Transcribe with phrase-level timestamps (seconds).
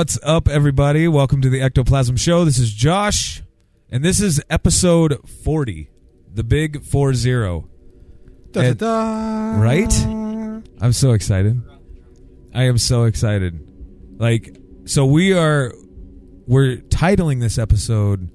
[0.00, 1.08] What's up, everybody?
[1.08, 2.46] Welcome to the Ectoplasm Show.
[2.46, 3.42] This is Josh,
[3.90, 5.90] and this is episode 40,
[6.32, 7.68] the big 4 0.
[8.54, 8.80] And-
[9.60, 9.92] Right?
[10.80, 11.60] I'm so excited.
[12.54, 13.60] I am so excited.
[14.18, 15.74] Like, so we are,
[16.46, 18.30] we're titling this episode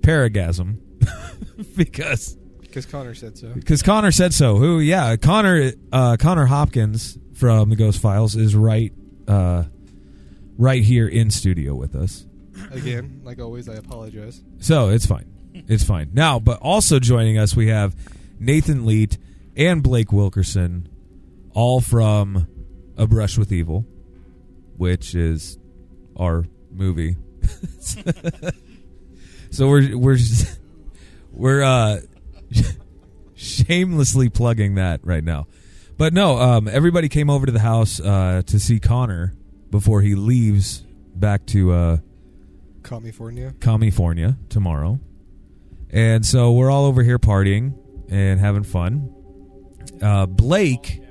[0.00, 0.78] Paragasm
[1.76, 3.48] because Because Connor said so.
[3.52, 4.56] because Connor said so.
[4.56, 4.80] Who?
[4.80, 5.72] Yeah, Connor.
[5.92, 8.94] Uh, Connor Hopkins from the Ghost Files is right,
[9.28, 9.64] uh,
[10.60, 12.26] right here in studio with us.
[12.70, 14.42] Again, like always, I apologize.
[14.60, 15.32] So it's fine.
[15.54, 16.38] It's fine now.
[16.38, 17.96] But also joining us, we have
[18.38, 19.16] Nathan Leet
[19.56, 20.88] and Blake Wilkerson,
[21.54, 22.46] all from
[22.98, 23.86] A Brush with Evil,
[24.76, 25.58] which is
[26.16, 27.16] our movie.
[29.50, 30.18] so we're we're
[31.32, 32.00] we're uh
[33.34, 35.46] shamelessly plugging that right now.
[35.96, 39.34] But no, um, everybody came over to the house uh, to see Connor
[39.70, 41.96] before he leaves back to uh,
[42.82, 43.54] California.
[43.60, 45.00] California tomorrow.
[45.90, 47.74] And so we're all over here partying
[48.08, 49.12] and having fun.
[50.00, 51.02] Uh, Blake,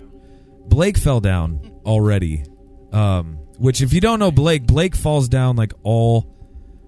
[0.66, 2.46] Blake fell down already.
[2.92, 6.36] Um, which, if you don't know Blake, Blake falls down like all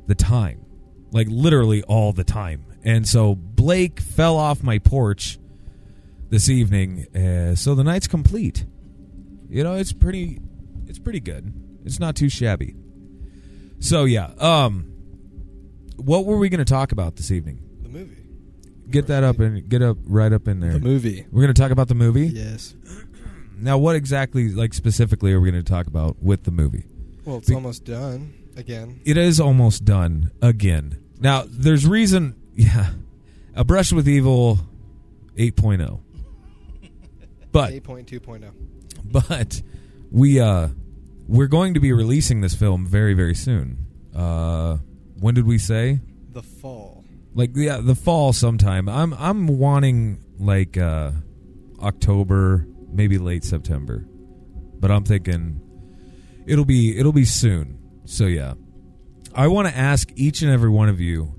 [0.07, 0.65] the time,
[1.11, 2.65] like literally all the time.
[2.83, 5.37] And so Blake fell off my porch
[6.29, 7.05] this evening.
[7.15, 8.65] Uh, so the night's complete.
[9.49, 10.39] You know, it's pretty,
[10.87, 11.53] it's pretty good.
[11.85, 12.75] It's not too shabby.
[13.79, 14.91] So yeah, um,
[15.97, 17.61] what were we going to talk about this evening?
[17.81, 18.17] The movie.
[18.89, 20.73] Get that up and get up right up in there.
[20.73, 21.25] The movie.
[21.31, 22.27] We're going to talk about the movie.
[22.27, 22.75] Yes.
[23.57, 26.85] Now, what exactly, like specifically, are we going to talk about with the movie?
[27.25, 28.33] Well, it's Be- almost done.
[28.57, 28.99] Again.
[29.05, 31.01] It is almost done again.
[31.19, 32.35] Now, there's reason.
[32.53, 32.91] Yeah,
[33.55, 34.59] a brush with evil,
[35.37, 36.01] 8.0.
[37.53, 38.51] But 8.2.0.
[39.05, 39.61] but
[40.11, 40.67] we uh
[41.27, 43.85] we're going to be releasing this film very very soon.
[44.15, 44.77] Uh,
[45.19, 45.99] when did we say?
[46.33, 47.03] The Fall.
[47.35, 51.11] like yeah the fall sometime i'm i'm wanting like uh
[51.81, 54.05] october maybe late september
[54.79, 55.59] but i'm thinking
[56.45, 58.53] it'll be it'll be soon so yeah
[59.35, 61.33] i want to ask each and every one of you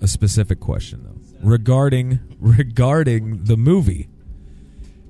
[0.00, 4.08] a specific question though regarding regarding the movie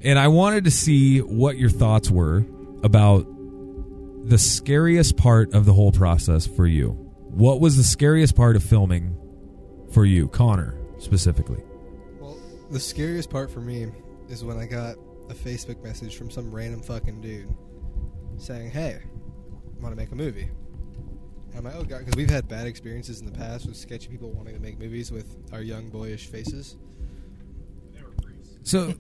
[0.03, 2.45] and i wanted to see what your thoughts were
[2.83, 3.27] about
[4.25, 7.03] the scariest part of the whole process for you
[7.33, 9.17] what was the scariest part of filming
[9.91, 11.63] for you, Connor, specifically?
[12.21, 12.39] Well,
[12.71, 13.87] the scariest part for me
[14.29, 14.97] is when I got
[15.31, 17.49] a Facebook message from some random fucking dude
[18.37, 20.51] saying, "Hey, I want to make a movie."
[21.49, 24.09] And I'm like, "Oh god," because we've had bad experiences in the past with sketchy
[24.09, 26.77] people wanting to make movies with our young boyish faces.
[28.63, 28.93] So,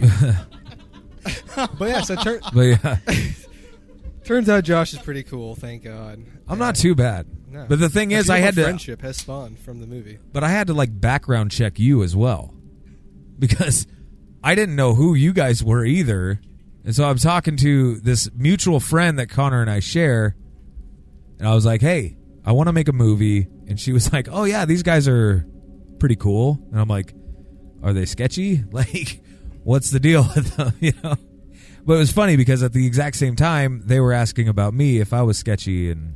[1.78, 2.96] But yeah, so tur- but yeah,
[4.30, 5.56] turns out Josh is pretty cool.
[5.56, 6.24] Thank God.
[6.46, 7.26] I'm not too bad.
[7.48, 7.66] No.
[7.68, 10.20] But the thing is, I had to, friendship has spawned from the movie.
[10.32, 12.54] but I had to like background check you as well,
[13.40, 13.88] because
[14.44, 16.40] I didn't know who you guys were either,
[16.84, 20.36] and so I'm talking to this mutual friend that Connor and I share,
[21.40, 24.28] and I was like, "Hey, I want to make a movie," and she was like,
[24.30, 25.44] "Oh yeah, these guys are
[25.98, 27.14] pretty cool," and I'm like,
[27.82, 28.62] "Are they sketchy?
[28.70, 29.22] Like,
[29.64, 31.16] what's the deal with them?" You know.
[31.84, 34.98] But it was funny because at the exact same time they were asking about me
[34.98, 36.14] if I was sketchy and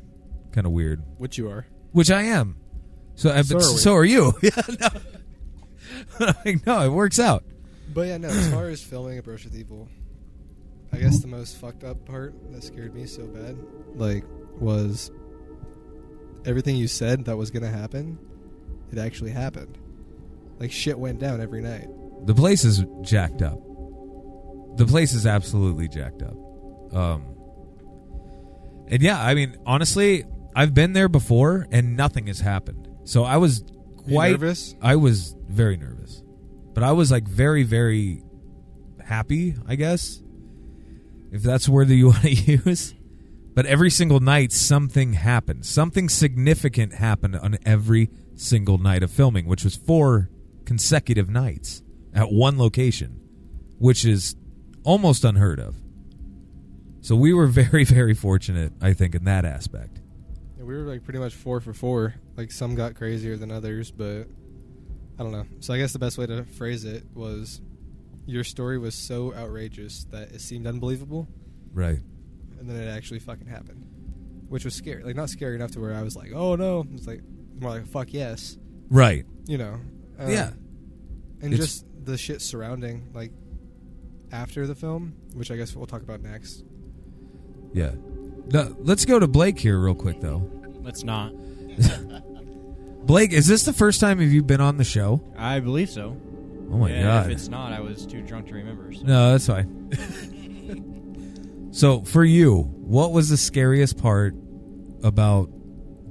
[0.52, 1.66] kind of weird, Which you are.
[1.92, 2.56] which I am.
[3.16, 4.32] So, I- So but are so are you.
[4.42, 4.50] Yeah,
[4.80, 4.88] no.
[6.44, 7.44] like, no, it works out.
[7.92, 9.88] But yeah, no, as far as filming A Brush with Evil,
[10.92, 13.56] I guess the most fucked up part that scared me so bad,
[13.94, 14.24] like,
[14.60, 15.10] was
[16.46, 18.18] everything you said that was gonna happen,
[18.92, 19.78] it actually happened.
[20.58, 21.88] Like shit went down every night.
[22.26, 23.58] The place is jacked up.
[24.76, 26.36] The place is absolutely jacked up.
[26.92, 27.24] Um,
[28.88, 30.24] and yeah, I mean, honestly,
[30.54, 32.88] I've been there before and nothing has happened.
[33.04, 33.64] So I was
[34.08, 34.74] quite nervous?
[34.80, 36.22] I was very nervous,
[36.74, 38.22] but I was like very, very
[39.04, 40.22] happy, I guess.
[41.32, 42.94] if that's the word that you want to use.
[43.54, 45.64] But every single night, something happened.
[45.64, 50.28] Something significant happened on every single night of filming, which was four
[50.64, 51.82] consecutive nights
[52.12, 53.20] at one location,
[53.78, 54.34] which is
[54.84, 55.74] almost unheard of.
[57.00, 60.00] So we were very, very fortunate, I think, in that aspect.
[60.56, 62.14] Yeah, we were like pretty much four for four.
[62.36, 64.26] Like some got crazier than others, but
[65.18, 65.46] I don't know.
[65.60, 67.60] So I guess the best way to phrase it was
[68.26, 71.28] your story was so outrageous that it seemed unbelievable,
[71.74, 71.98] Right.
[72.58, 73.84] and then it actually fucking happened,
[74.48, 75.02] which was scary.
[75.04, 76.86] Like not scary enough to where I was like, oh no.
[76.94, 77.20] It's like
[77.60, 78.56] more like fuck yes,
[78.88, 79.26] Right.
[79.46, 79.78] you know.
[80.18, 80.50] Um, yeah.
[81.42, 83.30] and It's- just the shit surrounding like
[84.34, 86.64] after the film, which I guess we'll talk about next.
[87.72, 87.92] Yeah.
[88.52, 90.50] No, let's go to Blake here real quick, though.
[90.82, 91.32] Let's not.
[93.06, 95.22] Blake, is this the first time have you been on the show?
[95.38, 96.20] I believe so.
[96.70, 97.26] Oh my and god.
[97.26, 98.92] If it's not, I was too drunk to remember.
[98.92, 99.02] So.
[99.02, 99.90] No, that's fine.
[101.72, 104.34] so, for you, what was the scariest part
[105.02, 105.50] about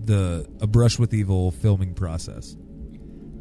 [0.05, 2.55] the A Brush with Evil filming process?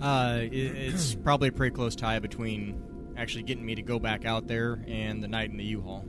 [0.01, 2.83] Uh, it, it's probably a pretty close tie between
[3.17, 6.05] actually getting me to go back out there and the night in the U-Haul.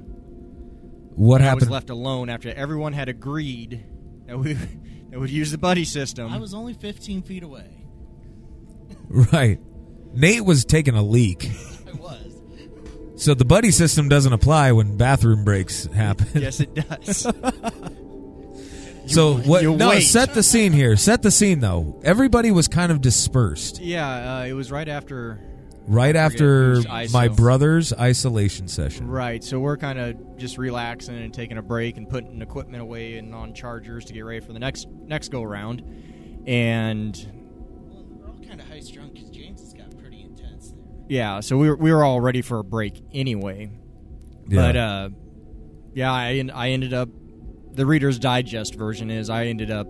[1.15, 1.61] What happened I happened?
[1.61, 3.85] was left alone after everyone had agreed
[4.27, 4.53] that we
[5.09, 6.31] that would use the buddy system.
[6.31, 7.69] I was only 15 feet away.
[9.09, 9.59] right.
[10.13, 11.49] Nate was taking a leak.
[11.87, 12.41] I was.
[13.15, 16.27] So the buddy system doesn't apply when bathroom breaks happen.
[16.41, 17.17] yes, it does.
[19.07, 20.01] so what you no, wait.
[20.01, 20.95] set the scene here.
[20.97, 21.99] Set the scene though.
[22.03, 23.79] Everybody was kind of dispersed.
[23.81, 25.39] yeah, uh, it was right after.
[25.85, 26.81] Right after
[27.11, 29.07] my brother's isolation session.
[29.07, 33.17] Right, so we're kind of just relaxing and taking a break and putting equipment away
[33.17, 35.81] and on chargers to get ready for the next next go around.
[36.47, 37.15] And
[37.89, 40.85] Well, we're all kind of high strung because James has got pretty intense there.
[41.09, 43.69] yeah, so we were, we were all ready for a break anyway.
[44.47, 44.61] Yeah.
[44.61, 45.09] But uh,
[45.93, 47.09] yeah, I I ended up
[47.73, 49.87] the Reader's Digest version is I ended up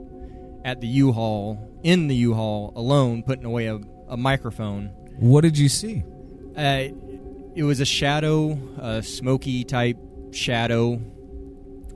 [0.65, 4.91] at the U-Haul in the U-Haul alone putting away a, a microphone.
[5.17, 6.03] What did you see?
[6.57, 6.87] Uh,
[7.55, 9.97] it was a shadow, a smoky type
[10.31, 10.99] shadow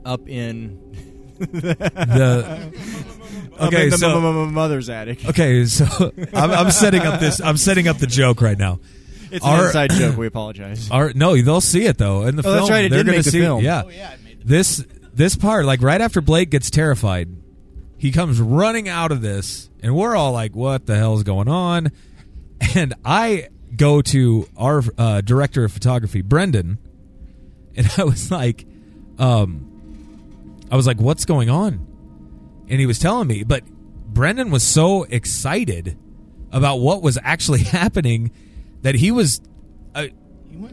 [0.04, 0.78] up in
[1.38, 2.72] The
[3.58, 5.24] up Okay, in the so- m- m- m- mother's attic.
[5.28, 5.84] Okay, so
[6.34, 7.40] I'm, I'm setting up this.
[7.40, 8.80] I'm setting up the joke right now.
[9.30, 10.16] It's an Our- inside joke.
[10.16, 10.90] We apologize.
[10.90, 12.56] Our, no, they'll see it though in the Oh, film.
[12.56, 13.62] that's right, it they're did gonna make the see, film.
[13.62, 17.28] Yeah, Oh, yeah, I made the this this part, like right after Blake gets terrified,
[17.98, 21.90] he comes running out of this, and we're all like, "What the hell's going on?"
[22.74, 26.78] And I go to our uh, director of photography, Brendan,
[27.76, 28.66] and I was like,
[29.18, 31.86] um, I was like, "What's going on?"
[32.68, 35.96] And he was telling me, but Brendan was so excited
[36.52, 38.30] about what was actually happening
[38.82, 39.40] that he was.
[39.94, 40.08] Uh,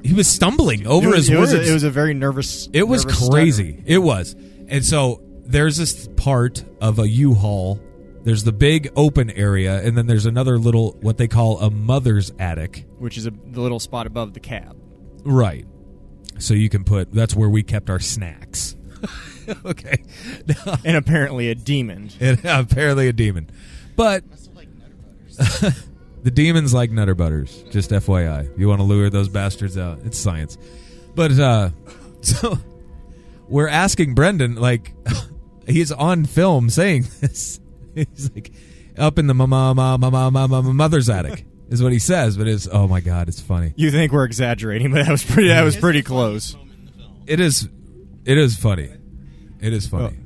[0.03, 1.67] he was stumbling over was, his it was words.
[1.67, 2.67] a, it was a very nervous.
[2.73, 3.73] It was nervous crazy.
[3.73, 3.83] stutter.
[3.85, 4.35] It was.
[4.67, 7.79] And so there's this part of a U-Haul.
[8.25, 12.33] There's the big open area, and then there's another little what they call a mother's
[12.39, 12.85] attic.
[12.97, 14.75] which is a, the little spot above the cab.
[15.23, 15.65] Right.
[16.39, 17.13] So you can put.
[17.13, 18.75] That's where we kept our snacks.
[19.65, 20.03] okay.
[20.83, 22.09] And apparently a demon.
[22.19, 23.49] and apparently a demon,
[23.95, 24.23] but
[24.55, 24.67] like
[26.23, 27.63] the demons like Nutter Butters.
[27.69, 29.99] Just FYI, you want to lure those bastards out.
[30.03, 30.57] It's science.
[31.13, 31.69] But uh,
[32.21, 32.57] so
[33.47, 34.93] we're asking Brendan, like,
[35.67, 37.59] he's on film saying this.
[38.15, 38.51] He's like,
[38.97, 42.37] up in the mama, mama, mama, mama, mother's attic is what he says.
[42.37, 43.73] But it's oh my god, it's funny.
[43.75, 45.49] You think we're exaggerating, but that was pretty.
[45.49, 46.53] That was pretty close.
[46.53, 47.23] Moment in the film.
[47.27, 47.69] It is,
[48.25, 48.91] it is funny.
[49.59, 50.17] It is funny.
[50.17, 50.21] Oh.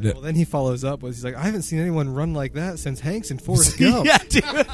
[0.00, 0.12] Yeah.
[0.14, 2.78] Well, then he follows up with he's like, I haven't seen anyone run like that
[2.78, 4.06] since Hanks and Forrest Gump.
[4.06, 4.66] yeah, dude.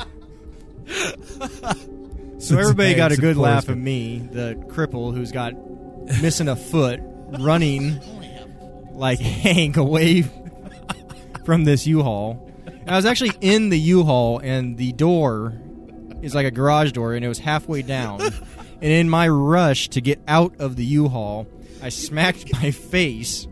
[2.39, 5.55] So everybody got a good laugh at me, the cripple who's got
[6.23, 7.01] missing a foot,
[7.41, 7.99] running
[8.93, 10.23] like Hank away
[11.47, 12.53] from this U-Haul.
[12.67, 15.55] And I was actually in the U-Haul, and the door
[16.21, 18.21] is like a garage door, and it was halfway down.
[18.83, 21.47] and in my rush to get out of the U-Haul,
[21.81, 23.47] I smacked my face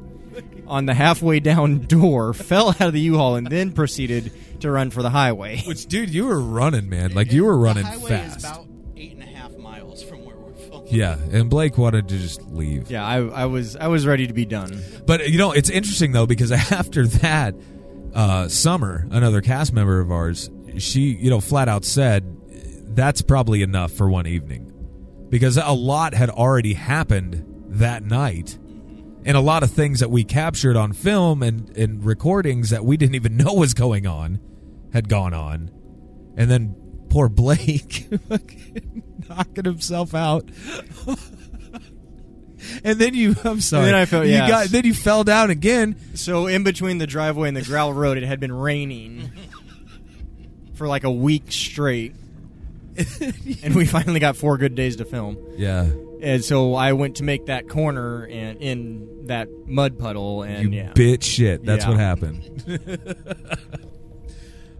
[0.66, 4.90] on the halfway down door, fell out of the U-Haul, and then proceeded to run
[4.90, 5.62] for the highway.
[5.64, 7.14] Which, dude, you were running, man.
[7.14, 8.38] Like you were running the highway fast.
[8.38, 10.92] is about eight and a half miles from where we're filming.
[10.92, 12.90] Yeah, and Blake wanted to just leave.
[12.90, 14.82] Yeah, I, I was I was ready to be done.
[15.06, 17.54] But you know, it's interesting though because after that,
[18.14, 22.36] uh, Summer, another cast member of ours, she you know flat out said
[22.94, 24.70] that's probably enough for one evening
[25.28, 28.58] because a lot had already happened that night.
[29.26, 32.96] And a lot of things that we captured on film and, and recordings that we
[32.96, 34.38] didn't even know was going on
[34.92, 35.70] had gone on.
[36.36, 36.76] And then
[37.08, 38.06] poor Blake
[39.28, 40.48] knocking himself out.
[42.84, 43.34] and then you.
[43.44, 43.86] I'm sorry.
[43.86, 44.48] then I felt- you yes.
[44.48, 44.66] got.
[44.68, 45.96] Then you fell down again.
[46.14, 49.30] So in between the driveway and the gravel road, it had been raining
[50.74, 52.14] for like a week straight,
[53.62, 55.36] and we finally got four good days to film.
[55.56, 55.88] Yeah.
[56.22, 60.80] And so I went to make that corner and in that mud puddle, and you
[60.80, 61.64] yeah, bitch shit.
[61.64, 61.90] That's Yeah.
[61.90, 63.44] what happened.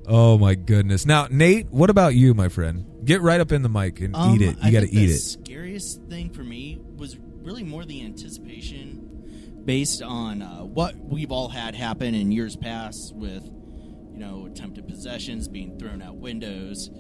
[0.07, 1.05] oh my goodness.
[1.07, 2.87] Now, Nate, what about you, my friend?
[3.05, 4.57] Get right up in the mic and Um, eat it.
[4.62, 5.19] You got to think eat the it.
[5.19, 11.49] Scariest thing for me was really more the anticipation, based on uh, what we've all
[11.49, 16.91] had happen in years past with, you know, attempted possessions, being thrown out windows,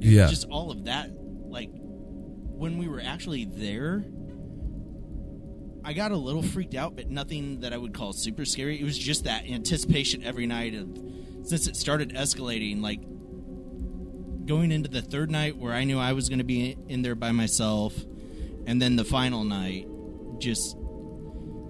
[0.00, 0.28] Yeah.
[0.28, 1.10] just all of that.
[1.16, 4.04] Like when we were actually there,
[5.84, 8.80] I got a little freaked out, but nothing that I would call super scary.
[8.80, 10.88] It was just that anticipation every night of
[11.42, 13.00] since it started escalating, like
[14.46, 17.14] going into the third night where I knew I was going to be in there
[17.14, 17.94] by myself,
[18.66, 19.86] and then the final night,
[20.38, 20.76] just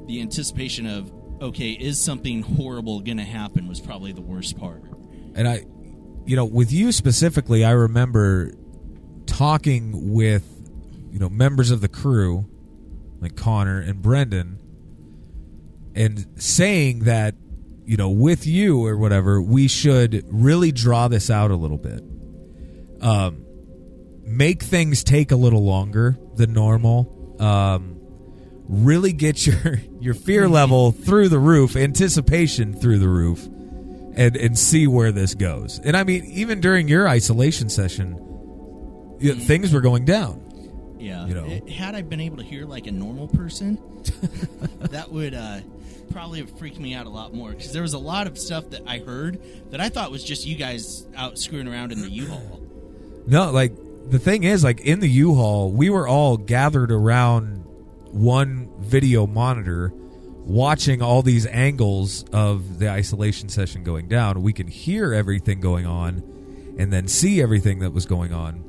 [0.06, 4.82] the anticipation of okay, is something horrible going to happen was probably the worst part.
[5.34, 5.64] And I,
[6.24, 8.52] you know, with you specifically, I remember
[9.26, 10.44] talking with,
[11.10, 12.46] you know, members of the crew,
[13.20, 14.58] like Connor and Brendan,
[15.94, 17.34] and saying that,
[17.84, 22.02] you know, with you or whatever, we should really draw this out a little bit.
[23.00, 23.43] Um,
[24.24, 27.36] make things take a little longer than normal.
[27.40, 28.00] Um,
[28.68, 33.46] really get your your fear level through the roof, anticipation through the roof
[34.16, 35.78] and and see where this goes.
[35.80, 38.18] And I mean, even during your isolation session,
[39.20, 40.40] you know, things were going down.
[40.98, 41.26] Yeah.
[41.26, 41.44] You know.
[41.46, 43.78] It- had I been able to hear like a normal person,
[44.80, 45.60] that would uh,
[46.12, 48.70] probably have freaked me out a lot more because there was a lot of stuff
[48.70, 49.40] that I heard
[49.70, 52.60] that I thought was just you guys out screwing around in the U-Haul.
[53.26, 53.72] No, like
[54.08, 57.64] the thing is, like in the U-Haul, we were all gathered around
[58.10, 64.42] one video monitor, watching all these angles of the isolation session going down.
[64.42, 66.22] We can hear everything going on,
[66.78, 68.62] and then see everything that was going on.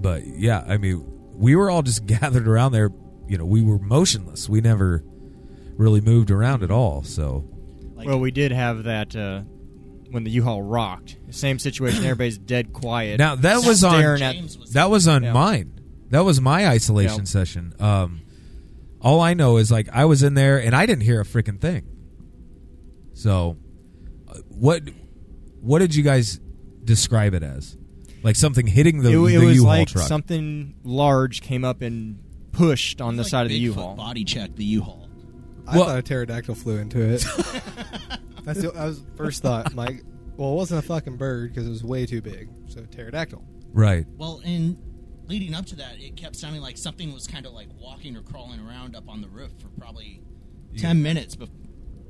[0.00, 1.04] But yeah, I mean,
[1.34, 2.90] we were all just gathered around there.
[3.26, 4.48] You know, we were motionless.
[4.48, 5.04] We never
[5.76, 7.02] really moved around at all.
[7.02, 7.44] So
[7.94, 9.42] Like, well, we did have that uh,
[10.10, 11.16] when the U-Haul rocked.
[11.30, 12.00] Same situation.
[12.04, 13.18] Everybody's dead quiet.
[13.18, 15.32] Now that was on staring at James was that was on Yeah.
[15.32, 15.80] mine.
[16.10, 17.24] That was my isolation Yeah.
[17.24, 17.74] session.
[17.78, 18.22] Um,
[19.00, 21.60] all I know is like I was in there and I didn't hear a freaking
[21.60, 21.84] thing.
[23.14, 23.56] So,
[24.28, 24.82] uh, what
[25.60, 26.40] what did you guys
[26.84, 27.76] describe it as?
[28.22, 30.06] Like something hitting the, it, it was U-Haul like truck.
[30.06, 32.18] something large came up and
[32.52, 33.94] pushed on the like side of the Bigfoot U-Haul.
[33.96, 35.08] Body check the U-Haul.
[35.66, 37.24] I Well- thought a pterodactyl flew into it.
[38.48, 39.74] That's the, that was first thought.
[39.76, 40.02] Mike.
[40.36, 42.48] Well, it wasn't a fucking bird because it was way too big.
[42.68, 43.42] So pterodactyl.
[43.72, 44.06] right.
[44.16, 44.76] Well, and
[45.26, 48.22] leading up to that, it kept sounding like something was kind of like walking or
[48.22, 50.22] crawling around up on the roof for probably
[50.76, 51.36] ten minutes.
[51.36, 51.50] Bef-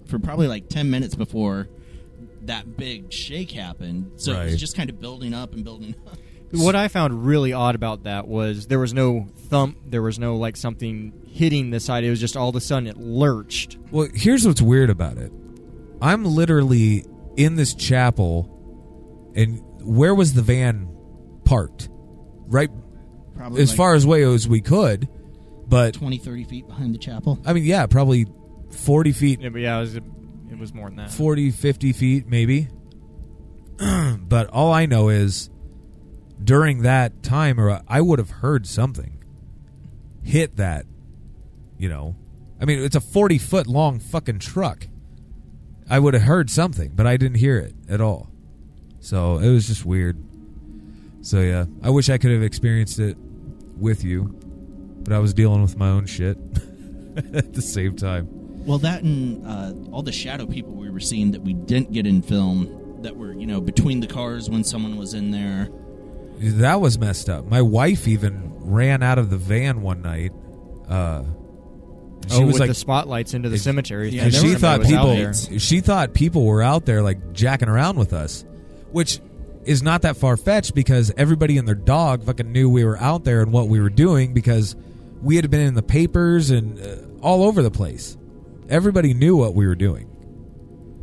[0.06, 1.68] for probably like ten minutes before
[2.42, 4.12] that big shake happened.
[4.16, 6.18] So it was just kind of building up and building up.
[6.50, 10.36] What I found really odd about that was there was no thump, there was no
[10.36, 12.04] like something hitting the side.
[12.04, 13.76] It was just all of a sudden it lurched.
[13.90, 15.30] Well, here's what's weird about it.
[16.00, 17.04] I'm literally
[17.36, 20.88] in this chapel, and where was the van
[21.44, 21.88] parked?
[22.46, 22.70] Right,
[23.36, 25.08] Probably as like far as way as we could,
[25.66, 27.38] but 20, 30 feet behind the chapel.
[27.44, 28.26] I mean, yeah, probably
[28.70, 31.10] 40 feet, Yeah, but yeah, it was, it was more than that.
[31.10, 32.68] 40, 50 feet, maybe.
[34.18, 35.50] but all I know is
[36.42, 39.22] during that time, or I would have heard something
[40.22, 40.86] hit that,
[41.76, 42.16] you know.
[42.60, 44.87] I mean, it's a 40 foot long fucking truck.
[45.90, 48.30] I would have heard something, but I didn't hear it at all.
[49.00, 50.22] So it was just weird.
[51.22, 53.16] So yeah, I wish I could have experienced it
[53.76, 54.34] with you,
[55.04, 56.36] but I was dealing with my own shit
[57.34, 58.28] at the same time.
[58.66, 62.06] Well, that and uh, all the shadow people we were seeing that we didn't get
[62.06, 65.68] in film that were, you know, between the cars when someone was in there.
[66.38, 67.46] That was messed up.
[67.46, 70.32] My wife even ran out of the van one night.
[70.88, 71.24] Uh,
[72.30, 74.10] she oh, was with like, the spotlights into the It- cemetery.
[74.10, 78.44] Yeah, she thought people, she thought people were out there like jacking around with us,
[78.92, 79.20] which
[79.64, 83.24] is not that far fetched because everybody and their dog fucking knew we were out
[83.24, 84.76] there and what we were doing because
[85.22, 88.16] we had been in the papers and uh, all over the place.
[88.68, 90.08] Everybody knew what we were doing,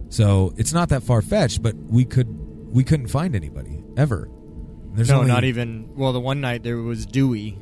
[0.09, 1.61] so it's not that far fetched.
[1.61, 2.27] But we could
[2.73, 4.29] we couldn't find anybody ever.
[4.93, 5.89] There's no, only- not even.
[5.95, 7.57] Well, the one night there was Dewey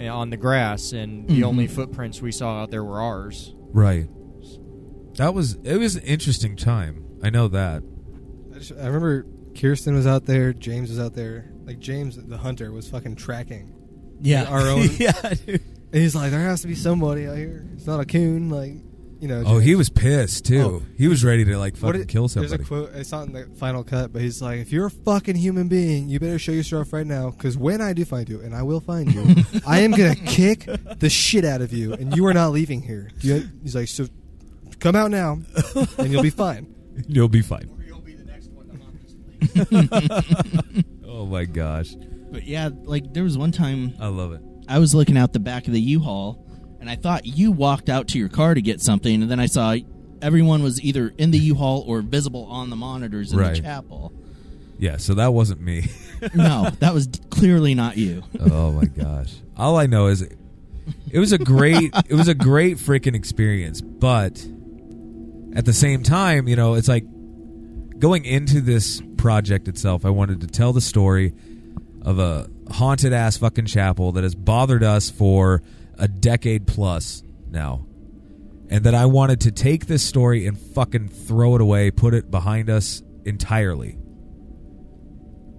[0.00, 1.44] on the grass, and the Mhm.
[1.44, 3.54] only footprints we saw out there were ours.
[3.72, 4.08] Right.
[5.16, 7.04] That was it was an interesting time.
[7.22, 7.82] I know that.
[8.54, 9.26] I, just, I remember
[9.58, 10.52] Kirsten was out there.
[10.52, 11.52] James was out there.
[11.64, 13.72] Like James, the hunter, was fucking tracking.
[14.20, 14.44] Yeah.
[14.44, 14.88] Our own.
[14.98, 15.12] yeah,
[15.46, 15.60] dude.
[15.92, 17.64] And he's like, there has to be somebody out here.
[17.74, 18.74] It's not a coon, like
[19.20, 19.42] you know.
[19.46, 20.60] Oh, he was pissed too.
[20.60, 20.82] Oh.
[20.96, 22.90] he was ready to like What fucking it- kill There's a quote.
[22.94, 26.08] It's not in the final cut, but he's like, "If you're a fucking human being,
[26.08, 28.80] you better show yourself right now, because when I do find you, and I will
[28.80, 29.24] find you,
[29.66, 30.66] I am gonna kick
[30.98, 34.06] the shit out of you, and you are not leaving here." You- he's like, "So
[34.80, 35.38] come out now,
[35.98, 36.66] and you'll be fine."
[37.08, 37.68] You'll be fine.
[37.84, 40.84] You'll be the next one to haunt this place.
[41.08, 41.94] Oh my gosh,
[42.30, 44.40] But yeah, like there was one time I love it.
[44.68, 46.43] I was looking out the back of the U-Haul,
[46.84, 49.46] and I thought you walked out to your car to get something, and then I
[49.46, 49.74] saw
[50.20, 53.54] everyone was either in the U-Haul or visible on the monitors in Right.
[53.56, 54.12] the chapel.
[54.78, 55.86] Yeah, so that wasn't me.
[56.34, 58.22] No, that was clearly not you.
[58.40, 59.34] oh my gosh.
[59.58, 60.22] All I know is
[61.10, 64.46] it was a great it was a great freaking experience, but
[65.54, 67.04] at the same time, you know, it's like
[67.98, 71.34] going into this project itself, I wanted to tell the story
[72.02, 75.62] of a haunted ass fucking chapel that has bothered us for
[75.98, 77.86] a decade plus now.
[78.68, 82.30] And that I wanted to take this story and fucking throw it away, put it
[82.30, 83.98] behind us entirely.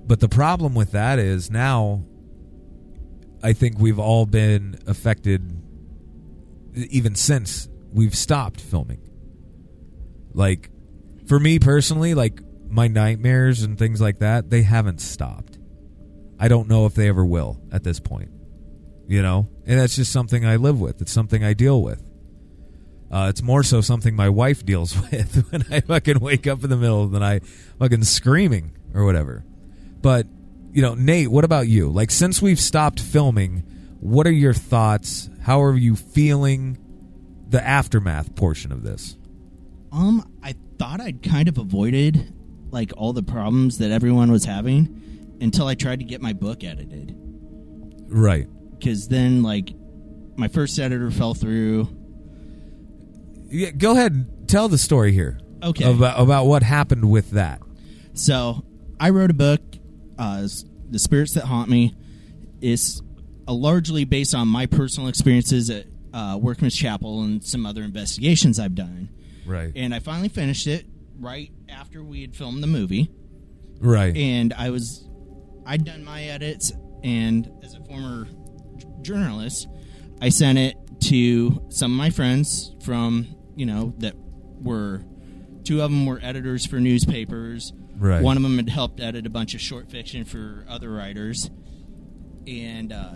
[0.07, 2.03] But the problem with that is now
[3.45, 5.61] I think we've all been affected
[6.75, 9.01] even since we've stopped filming.
[10.33, 10.71] Like
[11.27, 15.59] for me personally, like my nightmares and things like that, they haven't stopped.
[16.39, 18.31] I don't know if they ever will at this point.
[19.07, 19.49] You know?
[19.65, 21.01] And that's just something I live with.
[21.01, 22.03] It's something I deal with.
[23.11, 26.69] Uh, it's more so something my wife deals with when I fucking wake up in
[26.69, 27.45] the middle of the night,
[27.79, 29.45] fucking screaming or whatever.
[30.01, 30.27] But
[30.75, 31.89] you know, Nate, what about you?
[31.89, 33.59] Like, since we've stopped filming,
[34.01, 35.29] what are your thoughts?
[35.43, 36.77] How are you feeling?
[37.47, 39.15] The aftermath portion of this.
[39.93, 42.33] Um, I thought I'd kind of avoided
[42.71, 46.63] like all the problems that everyone was having until I tried to get my book
[46.65, 47.15] edited.
[48.07, 48.47] Right.
[48.77, 49.73] Because then, like,
[50.35, 51.87] my first editor fell through.
[53.49, 55.39] Yeah, go ahead and tell the story here.
[55.63, 55.89] Okay.
[55.89, 57.61] About about what happened with that.
[58.13, 58.63] So
[58.99, 59.61] I wrote a book,
[60.17, 60.47] uh,
[60.89, 61.95] "The Spirits That Haunt Me."
[62.61, 63.01] It's
[63.47, 68.59] uh, largely based on my personal experiences at uh, Workman's Chapel and some other investigations
[68.59, 69.09] I've done.
[69.45, 69.71] Right.
[69.75, 70.85] And I finally finished it
[71.19, 73.09] right after we had filmed the movie.
[73.79, 74.15] right.
[74.15, 75.07] and I was
[75.65, 76.71] I'd done my edits
[77.03, 78.27] and as a former
[79.05, 79.67] j- journalist
[80.21, 84.15] I sent it to some of my friends from you know that
[84.61, 85.01] were
[85.63, 88.21] two of them were editors for newspapers Right.
[88.21, 91.49] one of them had helped edit a bunch of short fiction for other writers
[92.45, 93.13] and uh,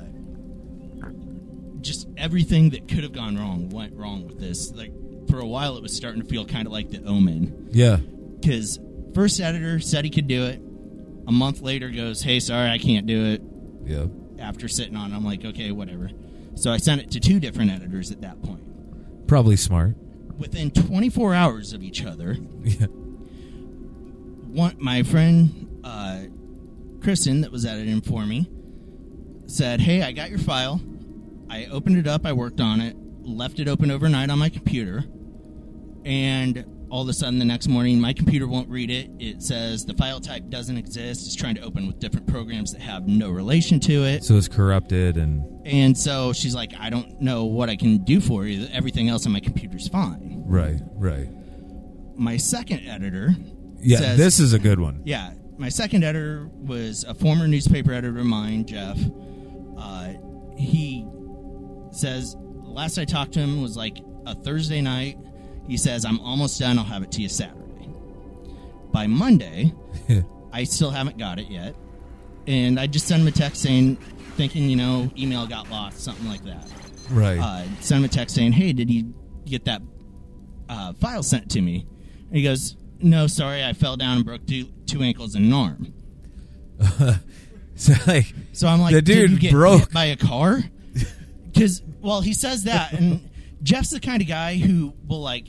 [1.82, 4.92] just everything that could have gone wrong went wrong with this like
[5.30, 7.98] for a while it was starting to feel kind of like the omen yeah.
[8.40, 8.80] because
[9.14, 10.62] first editor said he could do it.
[11.28, 13.42] A month later, goes, "Hey, sorry, I can't do it."
[13.86, 14.06] Yeah.
[14.40, 16.10] After sitting on, it, I'm like, "Okay, whatever."
[16.56, 18.64] So I sent it to two different editors at that point.
[19.28, 19.96] Probably smart.
[20.38, 22.88] Within 24 hours of each other, Yeah.
[22.88, 26.24] one my friend uh,
[27.02, 28.50] Kristen, that was editing for me,
[29.46, 30.82] said, "Hey, I got your file.
[31.50, 32.26] I opened it up.
[32.26, 32.96] I worked on it.
[33.22, 35.04] Left it open overnight on my computer,
[36.06, 39.12] and all of a sudden, the next morning, my computer won't read it.
[39.20, 41.26] It says the file type doesn't exist.
[41.28, 44.24] It's trying to open with different programs that have no relation to it.
[44.24, 48.20] So it's corrupted and And so she's like, I don't know what I can do
[48.20, 48.68] for you.
[48.72, 50.44] Everything else on my computer's fine.
[50.46, 51.28] right, right.
[52.16, 53.36] My second editor
[53.80, 55.02] Yeah, says- this is a good one.
[55.06, 58.98] Yeah, my second editor was a former newspaper editor of mine, Jeff.
[59.78, 60.14] Uh,
[60.58, 61.06] he
[61.92, 65.18] says last I talked to him was like a Thursday night.
[65.70, 66.78] He says I'm almost done.
[66.78, 67.90] I'll have it to you Saturday.
[68.92, 69.74] By Monday,
[70.52, 71.76] I still haven't got it yet,
[72.48, 73.98] and I just send him a text saying,
[74.36, 76.68] thinking you know email got lost, something like that.
[77.12, 77.38] right.
[77.40, 79.14] Uh, sent him a text saying, "Hey, did you
[79.46, 79.82] get that
[80.68, 81.86] uh, file sent to me?"
[82.30, 85.54] And he goes, "No, sorry, I fell down and broke two, two ankles and an
[85.54, 85.94] arm."
[87.76, 90.64] so like So I'm like, The "Did dude you get broke." hit by a car?"
[91.52, 93.28] Because well, he says that, and
[93.64, 95.48] Jeff's the kind of guy who will like.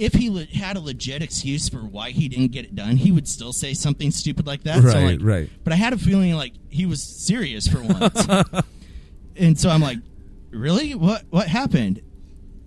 [0.00, 3.12] If he le- had a legit excuse for why he didn't get it done, he
[3.12, 4.80] would still say something stupid like that.
[4.82, 5.50] so Right, like, right.
[5.62, 8.26] But I had a feeling like he was serious for once,
[9.36, 9.98] and so I'm like,
[10.50, 10.94] "Really?
[10.94, 11.24] What?
[11.28, 12.00] What happened?"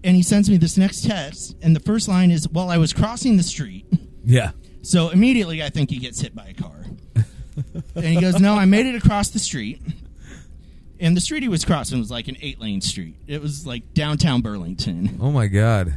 [0.03, 2.93] And he sends me this next text, and the first line is, "While I was
[2.93, 3.85] crossing the street."
[4.23, 4.51] yeah.
[4.83, 6.85] So immediately, I think he gets hit by a car.
[7.95, 9.81] and he goes, "No, I made it across the street."
[10.99, 13.15] And the street he was crossing was like an eight-lane street.
[13.27, 15.17] It was like downtown Burlington.
[15.19, 15.95] Oh my god.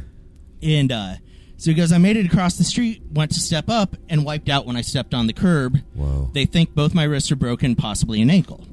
[0.61, 1.13] And uh,
[1.57, 4.47] so he goes, "I made it across the street, went to step up, and wiped
[4.49, 5.79] out when I stepped on the curb.
[5.93, 6.29] Whoa.
[6.33, 8.65] They think both my wrists are broken, possibly an ankle."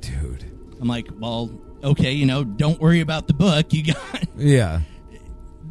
[0.00, 0.44] Dude.
[0.80, 1.50] I'm like, "Well,
[1.84, 3.72] okay, you know, don't worry about the book.
[3.72, 4.80] You got Yeah.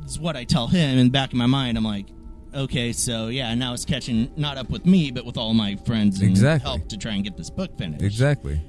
[0.04, 0.98] It's what I tell him.
[0.98, 2.08] In the back of my mind, I'm like,
[2.54, 6.20] okay, so yeah, now it's catching not up with me, but with all my friends
[6.22, 6.68] and Exactly.
[6.70, 8.02] help to try and get this book finished.
[8.04, 8.60] Exactly.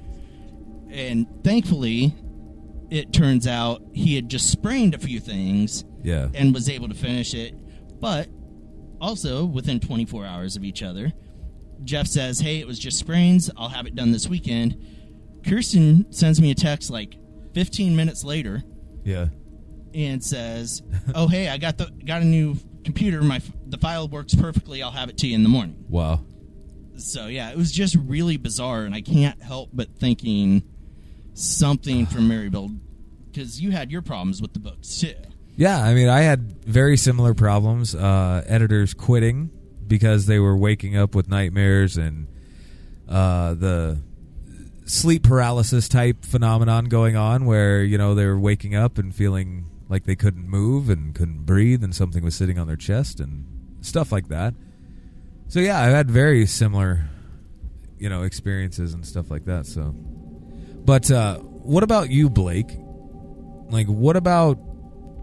[0.91, 2.13] And thankfully,
[2.91, 6.27] it turns out he had just sprained a few things Yeah.
[6.35, 7.55] and was able to finish it.
[8.01, 8.27] But
[8.99, 11.13] also, within 24 hours of each other,
[11.85, 13.49] Jeff says, Hey, it was just sprains.
[13.55, 14.77] I'll have it done this weekend.
[15.47, 17.15] Kirsten sends me a text like
[17.53, 18.63] 15 minutes later
[19.03, 19.27] Yeah.
[19.93, 20.83] and says,
[21.15, 23.21] "Oh, hey, I got the got a new computer.
[23.23, 24.83] My the file works perfectly.
[24.83, 26.21] I'll have it to you in the morning." Wow.
[26.97, 30.61] So yeah, it was just really bizarre, and I can't help but thinking
[31.33, 32.77] something from Maryville
[33.31, 35.15] because you had your problems with the books too.
[35.61, 37.93] Yeah, I mean, I had very similar problems.
[37.93, 39.51] Uh, editors quitting
[39.85, 42.25] because they were waking up with nightmares and
[43.07, 44.01] uh, the
[44.87, 49.67] sleep paralysis type phenomenon going on, where you know they were waking up and feeling
[49.87, 53.45] like they couldn't move and couldn't breathe, and something was sitting on their chest and
[53.81, 54.55] stuff like that.
[55.47, 57.05] So yeah, I've had very similar,
[57.99, 59.67] you know, experiences and stuff like that.
[59.67, 62.75] So, but uh, what about you, Blake?
[63.69, 64.57] Like, what about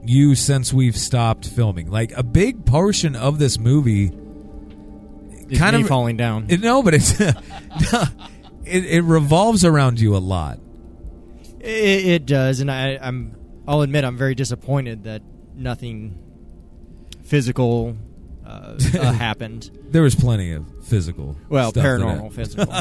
[0.08, 1.90] you since we've stopped filming?
[1.90, 4.12] Like, a big portion of this movie,
[5.48, 6.46] Is kind of falling down.
[6.48, 8.08] it, no, but it's it,
[8.64, 10.58] it revolves around you a lot.
[11.60, 13.34] It, it does, and I, I'm.
[13.66, 15.20] I'll admit I'm very disappointed that
[15.54, 16.18] nothing
[17.24, 17.96] physical
[18.46, 19.70] uh, uh, happened.
[19.90, 22.72] There was plenty of physical, Well, paranormal, physical.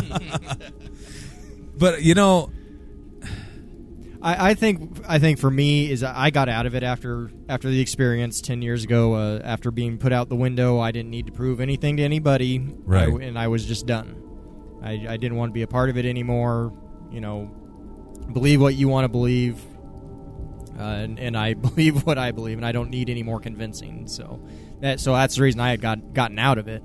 [1.78, 2.52] But you know,
[4.28, 5.00] I, I think.
[5.08, 8.62] I think for me is I got out of it after after the experience ten
[8.62, 9.14] years ago.
[9.14, 12.60] Uh, after being put out the window, I didn't need to prove anything to anybody,
[12.84, 13.08] Right.
[13.08, 14.22] I- and I was just done.
[14.84, 16.74] I, I didn't want to be a part of it anymore.
[17.12, 17.50] You know,
[18.34, 19.60] believe what you want to believe.
[20.78, 24.08] Uh, and, and I believe what I believe, and I don't need any more convincing.
[24.08, 24.46] So
[24.82, 26.84] that so that's the reason I had got gotten out of it.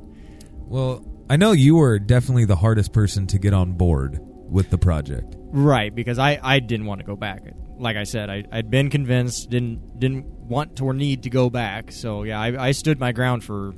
[0.61, 4.21] well, I know you were definitely the hardest person to get on board
[4.53, 5.35] with the project.
[5.55, 7.43] Right, because I, I didn't want to go back.
[7.79, 11.51] Like I said, I, I'd been convinced, didn't didn't want to or need to go
[11.51, 11.91] back.
[11.93, 13.73] So yeah, I, I stood my ground for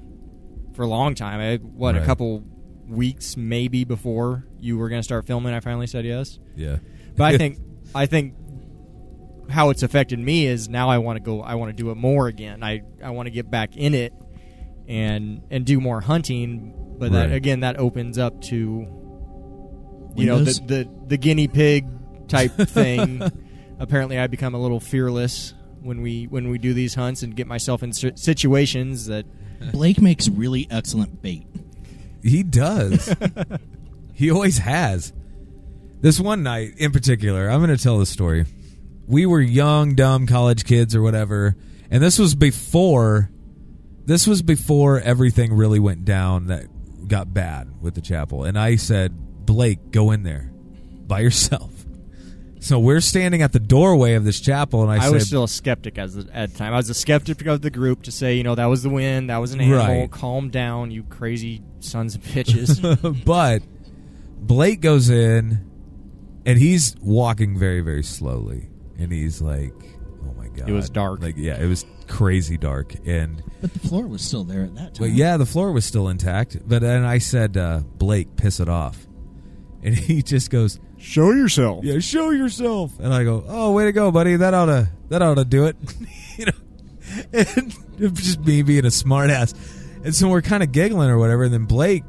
[0.74, 1.40] for a long time.
[1.40, 2.02] I what Right.
[2.02, 2.44] a couple
[2.86, 5.54] weeks maybe before you were going to start filming.
[5.54, 6.38] I finally said yes.
[6.56, 6.78] Yeah,
[7.16, 7.58] But I think
[7.94, 8.34] I think
[9.48, 11.40] how it's affected me is now I want to go.
[11.42, 12.62] I want to do it more again.
[12.62, 14.12] I I want to get back in it
[14.88, 16.74] and and do more hunting.
[16.98, 17.32] But that Right.
[17.34, 18.86] again, that opens up to
[20.16, 21.86] you know the, the the guinea pig
[22.28, 23.22] type thing.
[23.78, 27.46] Apparently, I become a little fearless when we when we do these hunts and get
[27.46, 29.26] myself in si- situations that
[29.72, 31.46] Blake makes really excellent bait.
[32.22, 33.14] he does.
[34.14, 35.12] he always has.
[36.00, 38.44] This one night in particular, I'm going to tell the story.
[39.06, 41.56] We were young, dumb college kids or whatever,
[41.90, 43.30] and this was before.
[44.06, 46.66] This was before everything really went down that
[47.08, 50.50] got bad with the chapel, and I said, "Blake, go in there
[51.06, 51.70] by yourself."
[52.64, 55.44] So we're standing at the doorway of this chapel, and I, I, said, was still
[55.44, 56.72] a skeptic as the, at the time.
[56.72, 59.28] I was a skeptic of the group to say, you know, that was the wind,
[59.28, 60.00] that was an animal.
[60.00, 60.10] Right.
[60.10, 63.24] Calm down, you crazy sons of bitches.
[63.26, 63.62] but
[64.38, 65.70] Blake goes in
[66.46, 68.70] and he's walking very, very slowly.
[68.98, 69.74] And he's like,
[70.22, 70.66] oh my God.
[70.66, 71.20] It was dark.
[71.20, 72.94] Like, yeah, it was crazy dark.
[73.06, 75.00] And, But the floor was still there at that time.
[75.00, 76.58] but yeah, the floor was still intact.
[76.66, 79.06] But then I said, uh, Blake, piss it off.
[79.84, 81.84] And he just goes, Show yourself.
[81.84, 82.98] yeah, show yourself.
[82.98, 84.36] And I go, oh, way to go, buddy.
[84.36, 85.76] That ought to, that ought to do it.
[86.38, 86.52] you know,
[87.32, 87.74] and
[88.16, 89.52] just me being a smartass.
[90.04, 91.44] And so we're kind of giggling or whatever.
[91.44, 92.02] And then Blake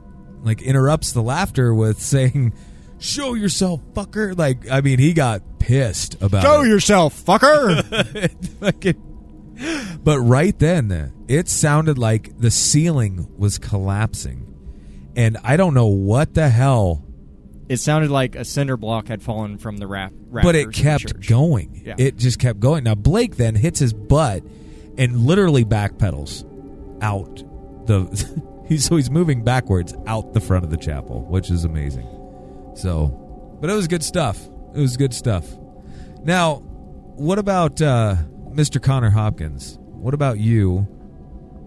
[0.44, 2.54] like interrupts the laughter with saying,
[2.98, 4.38] show yourself, fucker.
[4.38, 6.70] Like, I mean, he got pissed about Show it.
[6.70, 7.84] yourself, fucker.
[8.60, 14.42] Fucking- but right then, it sounded like the ceiling was collapsing.
[15.16, 17.05] And I don't know what the hell
[17.70, 20.14] it sounded like a cinder block had fallen from the rap.
[20.32, 21.82] but it rafters of the kept going.
[21.86, 21.96] Yeah.
[21.98, 22.84] It just kept going.
[22.84, 24.44] Now Blake then hits his butt
[24.98, 26.44] and literally backpedals
[27.02, 27.44] out
[27.88, 28.06] the.
[28.68, 32.08] he's so he's moving backwards out the front of the chapel, which is amazing.
[32.76, 33.08] So,
[33.62, 34.40] but it was good stuff.
[34.74, 35.46] It was good stuff.
[36.24, 36.56] Now,
[37.16, 38.16] what about uh,
[38.50, 38.82] Mr.
[38.82, 39.78] Connor Hopkins?
[39.82, 40.88] What about you?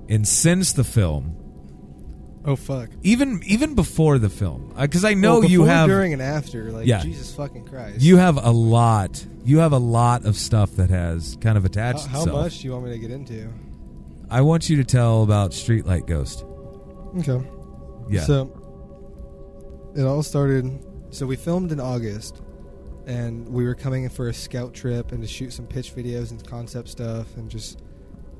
[0.09, 1.38] And since the film,
[2.49, 2.89] Oh fuck.
[3.03, 6.73] even even before the film, uh, because I know Well, you have during and after.
[6.73, 7.01] Like Yeah.
[7.01, 8.01] Jesus fucking Christ.
[8.01, 9.25] You have a lot.
[9.45, 12.07] You have a lot of stuff that has kind of attached.
[12.07, 12.43] how, how itself.
[12.45, 13.49] much do you want me to get into?
[14.31, 16.45] I want you to tell about Streetlight Ghost.
[17.19, 17.47] Okay.
[18.11, 18.23] Yeah.
[18.23, 20.85] So it all started.
[21.11, 22.43] So we filmed in August,
[23.07, 26.31] and we were coming in for a scout trip and to shoot some pitch videos
[26.31, 27.83] and concept stuff and just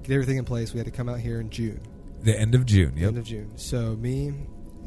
[0.03, 0.73] get everything in place.
[0.75, 1.81] We had to come out here in June,
[2.23, 2.97] The end of June.
[2.97, 3.09] Yep.
[3.09, 3.53] end of June.
[3.57, 4.33] So me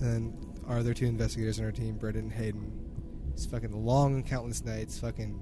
[0.02, 0.34] and
[0.68, 2.72] our other two investigators on our team, Brendan and Hayden,
[3.34, 5.42] it's fucking long and countless nights, fucking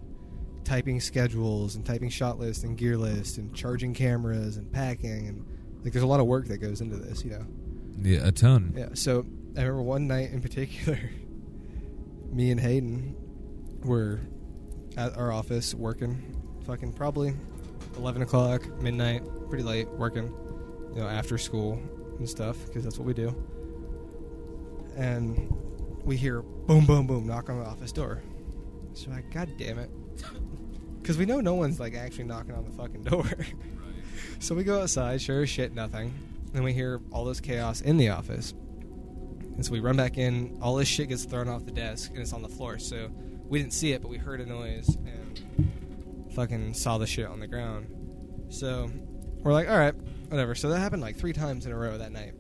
[0.63, 5.45] typing schedules and typing shot lists and gear lists and charging cameras and packing and
[5.83, 7.45] like there's a lot of work that goes into this, you know.
[8.01, 8.73] Yeah, a ton.
[8.75, 8.89] Yeah.
[8.93, 9.25] So
[9.57, 10.99] I remember one night in particular,
[12.31, 13.15] me and Hayden
[13.83, 14.19] were
[14.97, 17.33] at our office working, fucking probably
[17.97, 20.33] eleven o'clock, midnight, pretty late, working,
[20.99, 21.81] you know, after school
[22.17, 23.33] and stuff because that's what we do.
[24.97, 25.49] And
[26.03, 28.21] we hear boom, boom, boom, knock on the office door.
[28.95, 29.89] So like, God damn it,
[31.01, 33.25] because we know no one's like actually knocking on the fucking door.
[34.39, 36.13] so we go outside, sure as shit, nothing.
[36.51, 38.53] Then we hear all this chaos in the office.
[39.55, 42.19] And so we run back in, all this shit gets thrown off the desk and
[42.19, 42.77] it's on the floor.
[42.77, 43.09] So
[43.47, 45.71] we didn't see it, but we heard a noise and
[46.35, 47.87] fucking saw the shit on the ground.
[48.49, 48.91] So
[49.43, 49.95] we're like, all right,
[50.29, 50.55] whatever.
[50.55, 52.33] So that happened like three times in a row that night.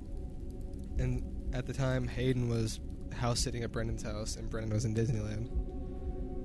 [0.97, 1.23] And
[1.53, 2.79] at the time, Hayden was
[3.13, 5.49] house sitting at Brendan's house, and Brendan was in Disneyland.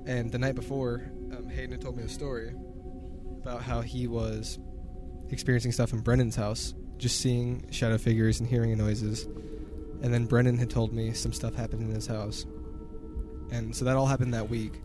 [0.07, 1.03] And the night before,
[1.35, 2.53] um, Hayden had told me a story
[3.41, 4.59] about how he was
[5.29, 9.25] experiencing stuff in Brendan's house, just seeing shadow figures and hearing noises.
[10.01, 12.45] And then Brendan had told me some stuff happened in his house.
[13.51, 14.81] And so that all happened that week.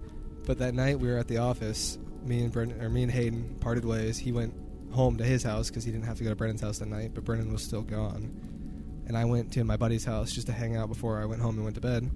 [0.46, 1.98] But that night we were at the office.
[2.24, 4.18] Me and Brendan, or me and Hayden parted ways.
[4.18, 4.54] He went
[4.92, 7.12] home to his house because he didn't have to go to Brendan's house that night.
[7.14, 10.76] But Brennan was still gone, and I went to my buddy's house just to hang
[10.76, 12.10] out before I went home and went to bed.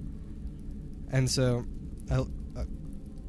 [1.11, 1.65] And so,
[2.11, 2.65] I, uh,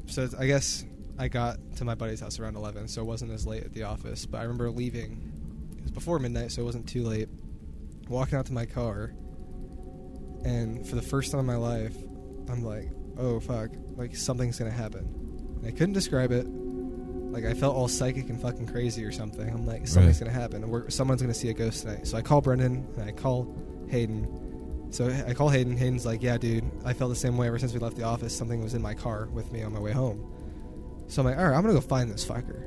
[0.06, 0.84] so I guess
[1.18, 3.84] I got to my buddy's house around eleven, so it wasn't as late at the
[3.84, 4.26] office.
[4.26, 5.32] But I remember leaving.
[5.78, 7.28] It was before midnight, so it wasn't too late.
[8.08, 9.12] Walking out to my car,
[10.44, 11.96] and for the first time in my life,
[12.48, 15.08] I'm like, oh fuck, like something's gonna happen.
[15.58, 16.46] And I couldn't describe it.
[17.36, 19.46] Like I felt all psychic and fucking crazy or something.
[19.48, 20.28] I'm like, something's Right.
[20.32, 20.68] gonna happen.
[20.68, 22.06] We're, someone's gonna see a ghost tonight.
[22.06, 23.54] So I call Brendan and I call
[23.88, 24.88] Hayden.
[24.90, 25.76] So I call Hayden.
[25.76, 28.34] Hayden's like, yeah, dude, I felt the same way ever since we left the office.
[28.34, 30.32] Something was in my car with me on my way home.
[31.08, 32.62] So I'm like, all right, I'm gonna go find this fucker.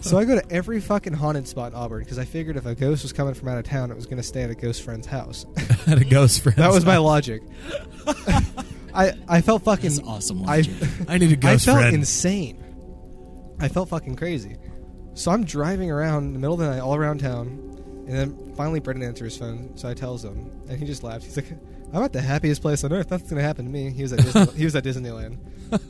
[0.04, 2.74] so I go to every fucking haunted spot in Auburn because I figured if a
[2.76, 5.08] ghost was coming from out of town, it was gonna stay at a ghost friend's
[5.08, 5.44] house.
[5.86, 6.56] Had a ghost friend.
[6.58, 7.42] that was my logic.
[8.94, 10.74] I I felt fucking That's awesome I logic.
[11.08, 11.96] I need a I ghost I felt friend.
[11.96, 12.64] insane.
[13.60, 14.56] I felt fucking crazy.
[15.14, 17.46] So I'm driving around in the middle of the night, all around town,
[18.06, 19.76] and then finally Brendan answers his phone.
[19.76, 21.24] So I tells him, and he just laughs.
[21.24, 21.50] He's like,
[21.92, 23.10] "I'm at the happiest place on earth.
[23.10, 25.38] Nothing's gonna happen to me." He was at Disney- he was at Disneyland.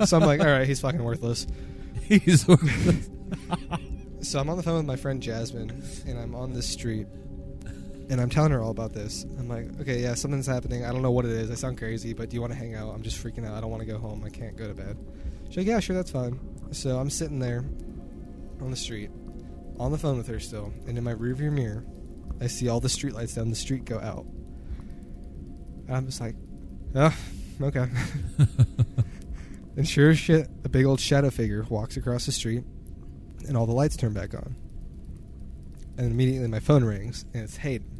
[0.08, 1.46] So I'm like, "All right, he's fucking worthless."
[2.08, 3.08] He's worthless.
[4.22, 7.06] So I'm on the phone with my friend Jasmine, and I'm on this street,
[8.10, 9.24] and I'm telling her all about this.
[9.38, 10.84] I'm like, okay, yeah, something's happening.
[10.84, 11.50] I don't know what it is.
[11.50, 12.92] I sound crazy, but do you want to hang out?
[12.94, 13.54] I'm just freaking out.
[13.54, 14.22] I don't want to go home.
[14.22, 14.98] I can't go to bed.
[15.50, 16.38] She's like, yeah, sure, that's fine.
[16.70, 17.64] So I'm sitting there
[18.60, 19.10] on the street,
[19.80, 21.84] on the phone with her still, and in my rearview mirror,
[22.40, 24.26] I see all the street lights down the street go out.
[25.88, 26.36] And I'm just like,
[26.94, 27.12] oh,
[27.62, 27.88] okay.
[29.76, 32.62] and sure as shit, a big old shadow figure walks across the street,
[33.48, 34.54] and all the lights turn back on.
[35.98, 37.90] And immediately my phone rings, and it's Hayden.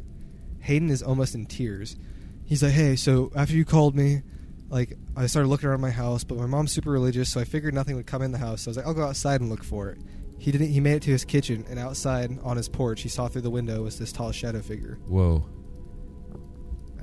[0.61, 1.97] Hayden is almost in tears.
[2.45, 4.21] He's like, "Hey, so after you called me,
[4.71, 7.73] like I started looking around my house, but my mom's super religious, so I figured
[7.75, 8.61] nothing would come in the house.
[8.63, 9.99] So I was like, I'll go outside and look for it."
[10.39, 10.69] He didn't.
[10.69, 13.51] He made it to his kitchen, and outside on his porch, he saw through the
[13.51, 14.97] window was this tall shadow figure.
[15.07, 15.45] Whoa.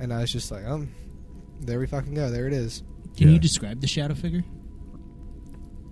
[0.00, 0.92] And I was just like, um,
[1.61, 2.31] there we fucking go.
[2.31, 2.83] There it is.
[3.16, 3.35] Can Yeah.
[3.35, 4.44] you describe the shadow figure?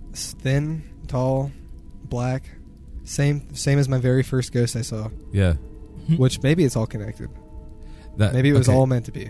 [0.09, 1.51] It's thin, tall,
[2.03, 2.49] black,
[3.03, 5.09] same same as my very first ghost I saw.
[5.31, 5.53] Yeah.
[6.17, 7.29] Which maybe it's all connected.
[8.17, 8.75] That Maybe it was okay.
[8.77, 9.29] all meant to be.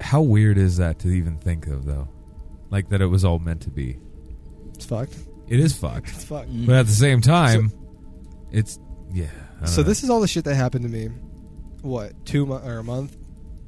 [0.00, 2.08] How weird is that to even think of though?
[2.70, 3.98] Like that it was all meant to be.
[4.74, 5.14] It's fucked.
[5.48, 6.08] It is fucked.
[6.10, 6.48] It's fucked.
[6.50, 6.66] Mm-hmm.
[6.66, 7.72] But at the same time,
[8.52, 8.78] it's
[9.12, 9.26] yeah.
[9.56, 9.88] I don't So know.
[9.88, 11.08] this is all the shit that happened to me.
[11.82, 13.16] What two months or a month,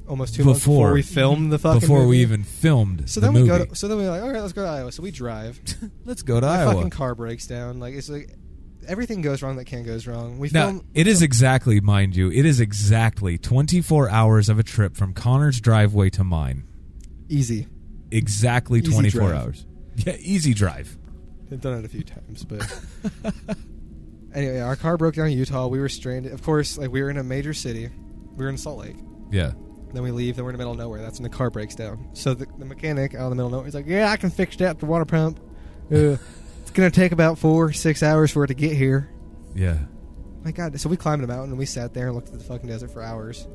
[0.07, 0.75] almost two months Before.
[0.89, 2.17] before we filmed the fucking before we movie?
[2.19, 3.59] even filmed So the then we movie.
[3.59, 3.65] go.
[3.65, 4.91] To, so then we're like, all right, let's go to Iowa.
[4.91, 5.59] So we drive.
[6.05, 6.73] Let's go to My Iowa.
[6.75, 7.79] fucking car breaks down.
[7.79, 8.29] Like it's like
[8.87, 10.37] everything goes wrong that can goes wrong.
[10.39, 10.87] We Now, film.
[10.93, 15.59] it is exactly, mind you, it is exactly 24 hours of a trip from Connor's
[15.61, 16.63] driveway to mine.
[17.29, 17.67] easy.
[18.11, 19.41] Exactly Easy 24 drive.
[19.41, 19.65] hours.
[19.95, 20.97] Yeah, easy drive.
[21.51, 22.61] I've done it a few times, but
[24.33, 25.67] anyway, our car broke down in Utah.
[25.67, 26.31] We were stranded.
[26.33, 27.89] Of course, like we were in a major city.
[28.35, 28.95] We were in Salt Lake.
[29.31, 29.51] Yeah.
[29.93, 30.35] Then we leave.
[30.35, 31.01] Then we're in the middle of nowhere.
[31.01, 32.09] That's when the car breaks down.
[32.13, 34.29] So the, the mechanic out in the middle of nowhere, he's like, "Yeah, I can
[34.31, 34.79] fix that.
[34.79, 35.39] The water pump.
[35.93, 36.17] Uh,
[36.73, 39.07] it's gonna take about four, six hours for it to get here."
[39.53, 39.77] Yeah.
[40.43, 40.79] My God!
[40.79, 42.89] So we climbed a mountain and we sat there and looked at the fucking desert
[42.91, 43.47] for hours.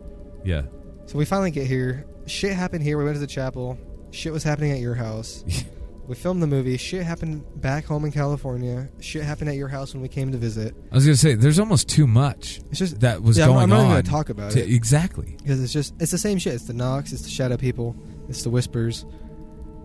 [0.44, 0.62] Yeah.
[1.06, 2.06] So we finally get here.
[2.26, 2.96] Shit happened here.
[2.96, 3.76] We went to the chapel.
[4.12, 5.44] Shit was happening at your house.
[6.06, 6.76] we filmed the movie.
[6.76, 8.88] Shit happened back home in California.
[9.00, 10.76] Shit happened at your house when we came to visit.
[10.92, 13.68] I was gonna say there's almost too much It's just that was yeah, going I'm
[13.70, 13.88] not on.
[13.90, 14.72] gonna talk about to- it.
[14.72, 15.36] Exactly.
[15.42, 16.54] because it's just it's the same shit.
[16.54, 17.96] It's the knocks, it's the shadow people,
[18.28, 19.04] it's the whispers,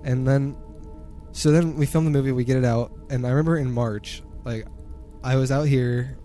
[0.04, 0.56] and then
[1.34, 4.24] so then we film the movie, we get it out, and I remember in March,
[4.46, 4.66] like
[5.24, 6.18] I was out here.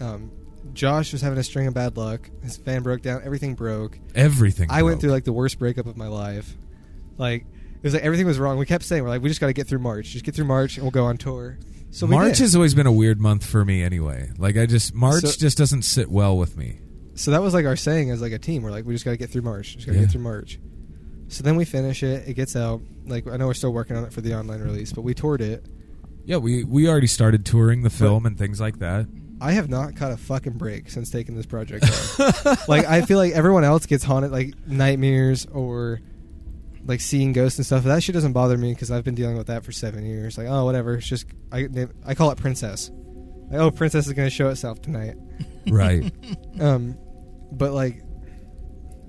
[0.00, 0.30] Um,
[0.74, 2.30] Josh was having a string of bad luck.
[2.42, 3.22] His fan broke down.
[3.24, 3.98] Everything broke.
[4.14, 4.68] Everything.
[4.70, 6.56] I went through like the worst breakup of my life.
[7.16, 8.58] Like it was like everything was wrong.
[8.58, 10.10] We kept saying we're like we just got to get through March.
[10.10, 11.58] Just get through March and we'll go on tour.
[11.90, 14.30] So we March has always been a weird month for me anyway.
[14.38, 16.80] Like I just March So- just doesn't sit well with me.
[17.14, 18.62] so that was like our saying as like a team.
[18.62, 19.74] We're like we just got to get through March.
[19.74, 20.04] Just got to Yeah.
[20.04, 20.58] get through March.
[21.28, 22.26] So then we finish it.
[22.26, 22.80] It gets out.
[23.06, 25.40] Like I know we're still working on it for the online release, but we toured
[25.40, 25.64] it.
[26.24, 29.06] Yeah, we we already started touring the film and things like that.
[29.40, 31.84] I have not caught a fucking break since taking this project
[32.18, 32.56] on.
[32.68, 36.00] like I feel like everyone else gets haunted like nightmares or
[36.84, 37.84] like seeing ghosts and stuff.
[37.84, 40.36] That shit doesn't bother me because I've been dealing with that for seven years.
[40.36, 41.68] Like oh whatever, it's just I
[42.04, 42.90] I call it princess.
[43.50, 45.16] Like oh princess is gonna show itself tonight.
[45.68, 46.12] Right.
[46.60, 46.98] Um,
[47.52, 48.02] but like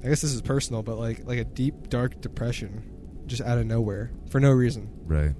[0.03, 2.83] I guess this is personal, but like like a deep dark depression
[3.25, 5.35] just out of nowhere for no reason right.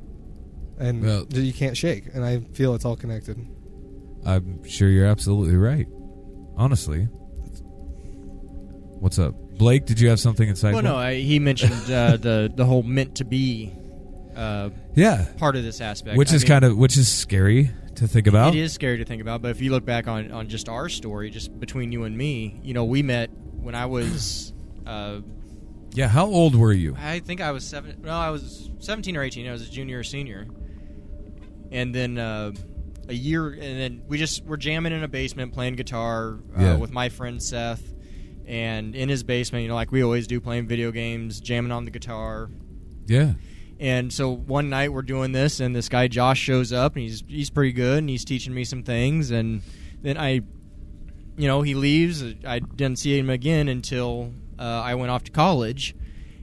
[0.78, 2.06] and Well- you can't shake.
[2.14, 3.38] And I feel it's all connected.
[4.26, 5.88] I'm sure you're absolutely right.
[6.58, 7.08] Honestly.
[9.00, 9.34] What's up?
[9.58, 10.74] Blake, did you have something inside?
[10.74, 13.74] Well, no, I, he mentioned uh, the the whole meant to be
[14.36, 15.28] uh, yeah.
[15.38, 18.28] part of this aspect, Which I is mean, kind of which is scary to think
[18.28, 18.56] about.
[18.56, 20.90] It is scary to think about, but if you look back on, on just our
[20.90, 23.30] story, just between you and me, you know, we met
[23.70, 24.52] when I was,
[24.88, 25.20] uh,
[25.94, 26.96] Yeah, how old were you?
[26.98, 28.02] I think I was seven.
[28.04, 29.48] No, I was seventeen or eighteen.
[29.48, 30.48] I was a junior or senior,
[31.72, 32.52] and then uh,
[33.08, 36.78] a year, and then we just were jamming in a basement playing guitar uh, Yeah.
[36.78, 37.94] with my friend Seth,
[38.48, 41.86] and in his basement, you know, like we always do, playing video games, jamming on
[41.86, 42.50] the guitar,
[43.06, 43.34] Yeah.
[43.80, 47.24] and so one night we're doing this, and this guy Josh shows up, and he's
[47.28, 49.62] he's pretty good, and he's teaching me some things, and
[50.02, 50.42] then I,
[51.40, 52.24] you know, he leaves.
[52.46, 55.96] I didn't see him again until uh, I went off to college,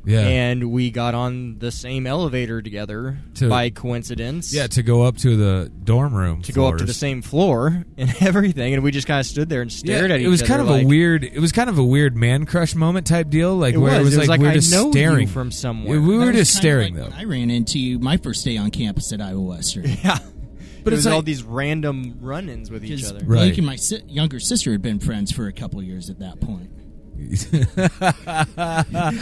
[0.07, 0.21] Yeah.
[0.21, 4.55] and we got on the same elevator together To- by coincidence.
[4.55, 6.41] yeah, to go up to the dorm room.
[6.43, 9.49] to go up to the same floor and everything, and we just kind of stood
[9.51, 10.27] there and stared Yeah, at each other.
[10.27, 10.49] it was other.
[10.49, 11.25] kind of like- a weird.
[11.25, 14.15] It was kind of a weird man crush moment type deal, like It where was.
[14.15, 15.99] it was, like, we I we're just know you staring from somewhere.
[15.99, 17.17] Yeah, we were just staring like though.
[17.17, 19.85] I ran into you my first day on campus at Iowa Western.
[20.05, 20.19] Yeah,
[20.87, 23.25] But but it's it's all like- these random run-ins with each Because other.
[23.27, 23.39] Right.
[23.39, 26.41] Blake and my si- younger sister had been friends for a couple years at that
[26.41, 26.71] point.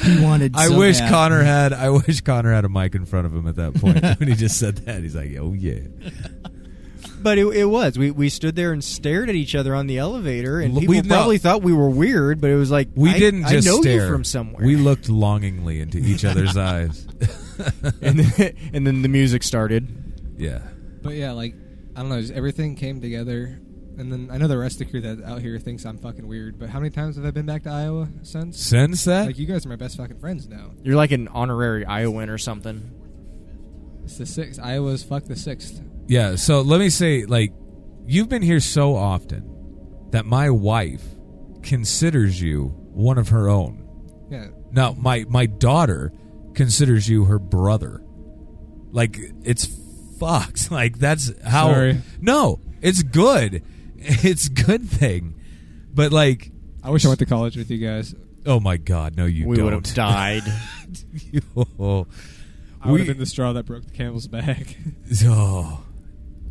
[0.05, 0.55] He wanted.
[0.57, 1.11] I so wish bad.
[1.11, 1.73] Connor had.
[1.73, 4.35] I wish Connor had a mic in front of him at that point when he
[4.35, 5.03] just said that.
[5.03, 5.81] He's like, "Oh yeah."
[7.23, 7.97] But it, it was.
[7.99, 10.95] We we stood there and stared at each other on the elevator, and L- people
[10.97, 11.15] we- no.
[11.15, 12.39] probably thought we were weird.
[12.39, 14.67] But it was like We I- didn't just I know stare you from somewhere.
[14.67, 17.07] We looked longingly into each other's eyes.
[18.03, 19.89] and then, and then the music started.
[20.37, 20.59] yeah.
[21.05, 21.55] But yeah, like
[21.95, 23.61] I don't know, just everything came together.
[23.97, 26.27] And then I know the rest of the crew that out here thinks I'm fucking
[26.27, 26.59] weird.
[26.59, 28.59] But how many times have I been back to Iowa since?
[28.61, 30.73] Since that, Like you guys are my best fucking friends now.
[30.83, 32.91] You're like an honorary Iowan or something.
[34.03, 34.59] It's the sixth.
[34.61, 35.81] Iowa's fuck the sixth.
[36.09, 36.35] yeah.
[36.35, 37.53] So let me say, like,
[38.05, 41.05] you've been here so often that my wife
[41.63, 43.87] considers you one of her own.
[44.31, 44.49] Yeah.
[44.73, 46.13] Now, my my daughter
[46.55, 48.03] considers you her brother.
[48.91, 49.67] Like it's
[50.19, 50.71] fucked.
[50.71, 51.73] Like that's how.
[51.73, 51.99] Sorry.
[52.21, 53.63] No, it's good.
[54.07, 55.35] It's a good thing.
[55.95, 56.51] But like,
[56.83, 58.15] I wish I went to college with you guys.
[58.45, 59.65] oh my god, no, you we don't.
[59.65, 60.43] would have died.
[61.79, 62.07] oh,
[62.83, 64.77] I would have been the straw that broke the camel's back.
[65.25, 65.83] oh.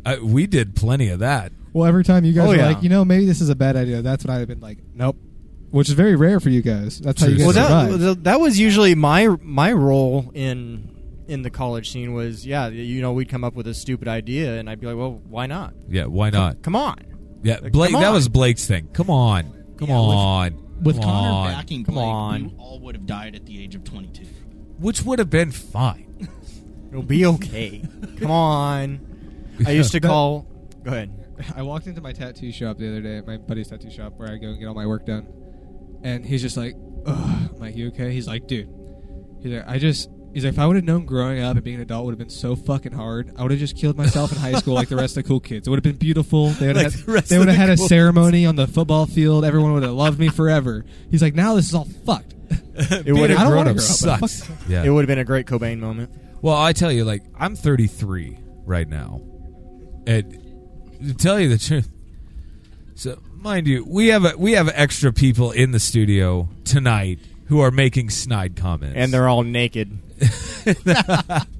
[0.06, 1.52] I, we did plenty of that.
[1.72, 2.66] well, every time you guys Oh, were yeah.
[2.66, 4.78] like, you know, maybe this is a bad idea, that's when I'd have been like,
[4.94, 5.16] nope.
[5.70, 7.00] Which is very rare for you guys.
[7.00, 7.98] That's how you guys well, survive.
[8.00, 10.93] that that was usually my my role in
[11.28, 14.58] in the college scene was yeah you know we'd come up with a stupid idea
[14.58, 16.62] and I'd be like well why not Yeah, why not?
[16.62, 16.96] come on
[17.42, 17.92] Yeah, Like, Blake.
[17.92, 18.14] come That on.
[18.14, 18.88] was Blake's thing.
[18.92, 19.44] Come on,
[19.78, 21.52] come Yeah, with- on, With come Connor on.
[21.52, 22.44] backing Come Blake, on.
[22.44, 24.24] we all would have died at the age of 22.
[24.78, 26.28] which would have been fine.
[26.90, 27.82] it'll be okay
[28.18, 29.00] come on
[29.66, 30.46] I used to call
[30.82, 31.10] go ahead
[31.56, 34.28] I walked into my tattoo shop the other day, at my buddy's tattoo shop, where
[34.30, 35.26] I go and get all my work done.
[36.04, 37.50] And he's just like, Ugh.
[37.52, 38.12] I'm like, you okay?
[38.12, 38.68] He's like, dude.
[39.42, 40.08] He's like, I just.
[40.34, 42.18] He's like, if I would have known growing up and being an adult would have
[42.18, 44.96] been so fucking hard, I would have just killed myself in high school like the
[44.96, 45.68] rest of the cool kids.
[45.68, 46.50] It would have been beautiful.
[46.50, 48.44] They would have Like had, the rest they would have the had a cool ceremony
[48.44, 49.44] on the football field.
[49.44, 50.84] Everyone would have loved me forever.
[51.08, 52.34] He's like, now this is all fucked.
[52.74, 54.50] it would have grown up up, sucks.
[54.68, 54.82] Yeah.
[54.82, 56.10] it would have been a great Cobain moment
[56.42, 59.22] Well, I tell you, like I'm 33 right now,
[60.06, 60.32] and
[61.00, 61.88] to tell you the truth,
[62.96, 67.60] so mind you, we have a, we have extra people in the studio tonight who
[67.60, 69.96] are making snide comments, and they're all naked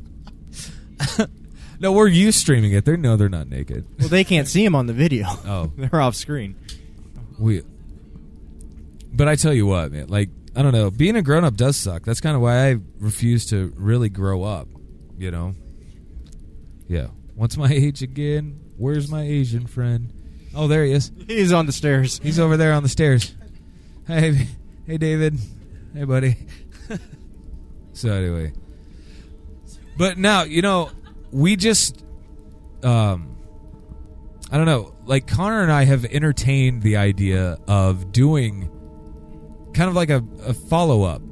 [1.80, 2.86] No, we're you streaming it.
[2.86, 3.84] They know they're not naked.
[3.98, 5.26] Well, they can't see him on the video.
[5.46, 5.70] Oh.
[5.76, 6.56] they're off screen.
[7.38, 7.62] We.
[9.12, 10.06] But I tell you what, man.
[10.06, 10.90] Like I don't know.
[10.90, 12.04] Being a grown up does suck.
[12.04, 14.68] That's kind of why I refuse to really grow up.
[15.18, 15.54] You know.
[16.88, 17.08] Yeah.
[17.34, 18.60] What's my age again?
[18.78, 20.10] Where's my Asian friend?
[20.54, 21.12] Oh, there he is.
[21.26, 22.18] He's on the stairs.
[22.22, 23.34] He's over there on the stairs.
[24.06, 24.48] Hey,
[24.86, 25.38] hey, David.
[25.94, 26.36] Hey, buddy.
[27.94, 28.52] So anyway,
[29.96, 30.90] but now you know
[31.32, 32.04] we just,
[32.82, 33.36] um,
[34.50, 34.94] I don't know.
[35.06, 38.70] Like Connor and I have entertained the idea of doing
[39.74, 41.22] kind of like a, a follow up.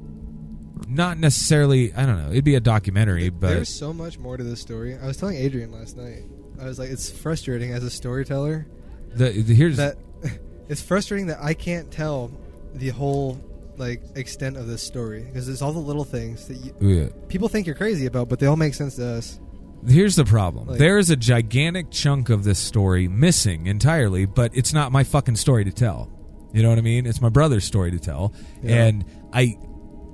[0.89, 1.95] Not necessarily.
[1.95, 2.31] I don't know.
[2.31, 4.97] It'd be a documentary, but There's so much more to this story.
[4.99, 6.25] I was telling Adrian last night.
[6.61, 8.67] I was like, it's frustrating as a storyteller
[9.15, 9.97] the, the here's that
[10.69, 12.31] it's frustrating that I can't tell
[12.75, 13.41] the whole
[13.83, 17.09] like extent of this story because it's all the little things that you, oh, yeah.
[17.29, 19.39] people think you're crazy about, but they all make sense to us.
[19.87, 20.69] Here's the problem.
[20.69, 25.03] Like- there is a gigantic chunk of this story missing entirely, but it's not my
[25.05, 26.09] fucking story to tell.
[26.53, 27.07] You know what I mean?
[27.07, 28.85] It's my brother's story to tell, Yeah.
[28.85, 29.59] and I,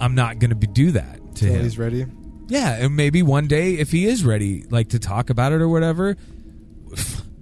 [0.00, 1.62] I'm not going to do that to him.
[1.64, 2.06] he's ready.
[2.46, 5.68] Yeah, and maybe one day if he is ready, like to talk about it or
[5.68, 6.16] whatever,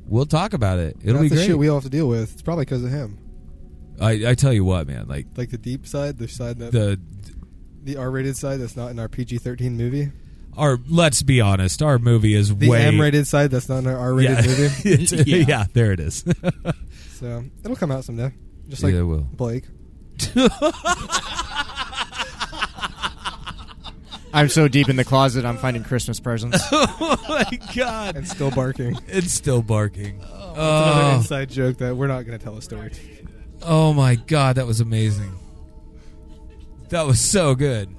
[0.06, 0.96] we'll talk about it.
[1.04, 1.46] It'll That's be the great.
[1.46, 2.32] shit we all have to deal with.
[2.32, 3.18] It's probably because of him.
[4.00, 7.00] I, I tell you what, man, like Like the deep side, the side that the,
[7.84, 10.10] the R-rated side that's not in our PG-13 movie,
[10.56, 13.86] our let's be honest, our movie is way the way M-rated side that's not in
[13.86, 14.52] our R-rated yeah.
[14.52, 15.06] movie.
[15.30, 15.44] Yeah.
[15.48, 16.24] yeah, there it is.
[17.16, 18.30] So it'll come out someday,
[18.68, 19.26] just like yeah, it will.
[19.32, 19.64] Blake.
[24.34, 26.58] I'm so deep in the closet, I'm finding Christmas presents.
[26.72, 28.16] oh my god.
[28.16, 28.98] and still barking.
[29.08, 30.16] It's still barking.
[30.20, 32.92] It's another Oh, inside joke that we're not going to tell a story.
[33.62, 35.32] Oh my god, that was amazing.
[36.90, 37.94] That was so good.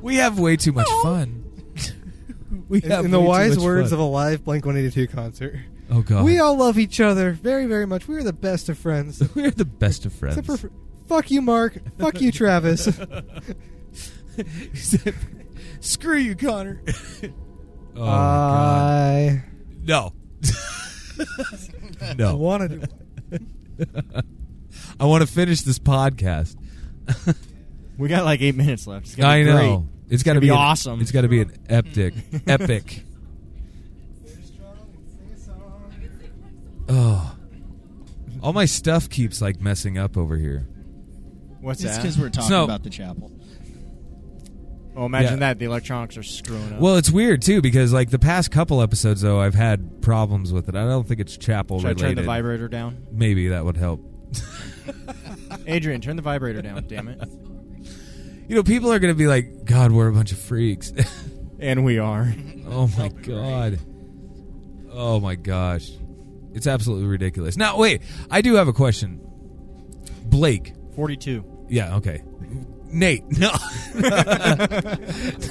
[0.00, 1.44] We have way too much fun.
[2.68, 3.98] we In, have in the way too wise much words fun.
[3.98, 5.56] of a live Blink 182 concert,
[5.90, 8.06] oh god, we all love each other very, very much.
[8.08, 9.22] We are the best of friends.
[9.34, 10.38] we're the best of friends.
[10.38, 10.70] Except for
[11.08, 11.78] fuck you, Mark.
[11.98, 12.88] fuck you, Travis.
[15.80, 16.80] Screw you, Connor.
[17.96, 18.92] oh my god,
[19.26, 19.44] I
[19.84, 20.12] no,
[22.16, 22.36] no.
[22.36, 23.46] want to do.
[25.00, 26.56] I want to finish this podcast.
[27.96, 29.06] we got like eight minutes left.
[29.06, 30.12] It's gonna I be know great.
[30.14, 31.00] it's got to gonna be an- awesome.
[31.00, 32.14] It's got to be an epic,
[32.46, 33.04] epic.
[36.90, 37.36] Oh,
[38.42, 40.66] all my stuff keeps like messing up over here.
[41.60, 42.02] What's It's that?
[42.02, 43.30] because we're talking So- about the chapel.
[44.98, 45.38] Oh, imagine Yeah.
[45.50, 45.58] that.
[45.60, 46.80] The electronics are screwing up.
[46.80, 50.68] Well, it's weird too because like the past couple episodes though, I've had problems with
[50.68, 50.74] it.
[50.74, 52.06] I don't think it's chapel Should I related.
[52.06, 53.06] turn the vibrator down?
[53.12, 54.00] Maybe that would help.
[55.66, 56.84] Adrian, turn the vibrator down.
[56.88, 57.20] Damn it.
[58.48, 60.92] You know, people are going to be like, "God, we're a bunch of freaks."
[61.60, 62.32] And we are.
[62.68, 63.80] oh my god.
[64.92, 65.90] Oh my gosh.
[66.54, 67.56] It's absolutely ridiculous.
[67.56, 69.20] Now, wait, I do have a question.
[70.22, 70.72] Blake.
[70.94, 71.66] 42.
[71.68, 72.22] Yeah, okay.
[72.90, 73.24] Nate.
[73.38, 73.50] No.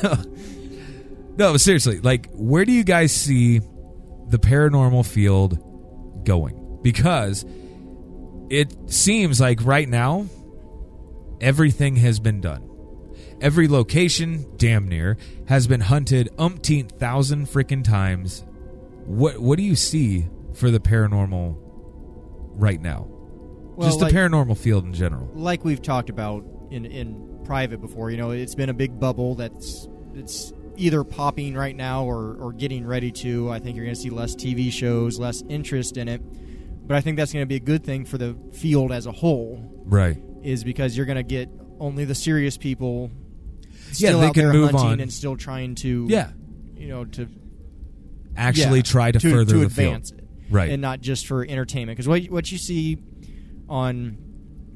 [0.04, 0.14] no.
[1.38, 3.60] No, but seriously, like where do you guys see
[4.28, 6.80] the paranormal field going?
[6.82, 7.46] Because
[8.50, 10.26] it seems like right now
[11.40, 12.64] everything has been done.
[13.40, 15.18] Every location, damn near,
[15.48, 18.44] has been hunted umpteen thousand freaking times.
[19.06, 21.56] What what do you see for the paranormal
[22.56, 23.06] right now?
[23.76, 25.30] Well, Just the like- paranormal field in general.
[25.36, 29.36] like we've talked about in in private before, you know, it's been a big bubble
[29.36, 33.50] that's it's either popping right now or or getting ready to.
[33.52, 36.22] I think you're going to see less TV shows, less interest in it.
[36.88, 39.12] But I think that's going to be a good thing for the field as a
[39.12, 40.18] whole Right.
[40.42, 41.50] is because you're going to get
[41.80, 43.12] only the serious people
[43.72, 45.00] Yeah, still they out can there move hunting on.
[45.02, 46.32] and still trying to Yeah.
[46.78, 47.28] you know to
[48.38, 50.22] Actually yeah, try to, further to the advance field.
[50.22, 50.70] it Right.
[50.72, 53.00] and not just for entertainment because what what you see
[53.68, 54.18] on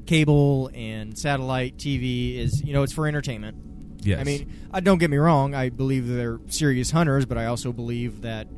[0.06, 3.56] cable and satellite TV is you know it's for entertainment.
[4.04, 4.18] Yes.
[4.20, 5.54] I mean, I don't get me wrong.
[5.54, 8.48] I believe they're serious hunters, but I also believe that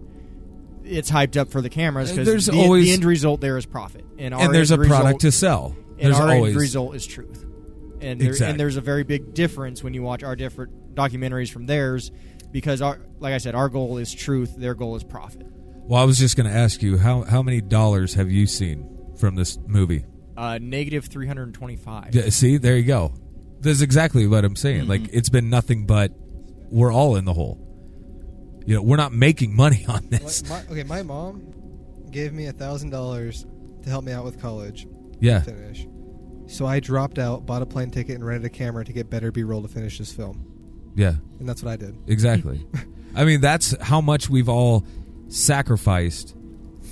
[0.84, 3.58] it's hyped up for the cameras Uh, because there's the, always- the end result there
[3.58, 5.76] is profit, and, and there's a end product to result, sell.
[5.98, 7.44] and There's our always end result is truth.
[8.00, 8.50] And there, Exactly.
[8.52, 12.10] and there's a very big difference when you watch our different documentaries from theirs,
[12.52, 15.46] because our like I said, our goal is truth, their goal is profit.
[15.86, 18.86] Well, I was just going to ask you how how many dollars have you seen
[19.18, 20.04] from this movie?
[20.36, 22.14] Uh, negative three hundred and twenty-five.
[22.14, 23.14] Yeah, see, there you go.
[23.60, 24.88] This is exactly what I'm saying.
[24.88, 26.12] Like it's been nothing but
[26.70, 27.60] we're all in the hole.
[28.66, 30.48] You know, we're not making money on this.
[30.48, 31.52] My, okay, my mom
[32.10, 33.46] gave me a thousand dollars
[33.82, 34.86] to help me out with college.
[35.20, 35.40] Yeah.
[35.40, 35.86] Finish.
[36.46, 39.32] So I dropped out, bought a plane ticket, and rented a camera to get better
[39.32, 40.92] B-roll to finish this film.
[40.94, 41.14] Yeah.
[41.38, 41.96] And that's what I did.
[42.06, 42.66] Exactly.
[43.14, 44.84] I mean, that's how much we've all
[45.28, 46.36] sacrificed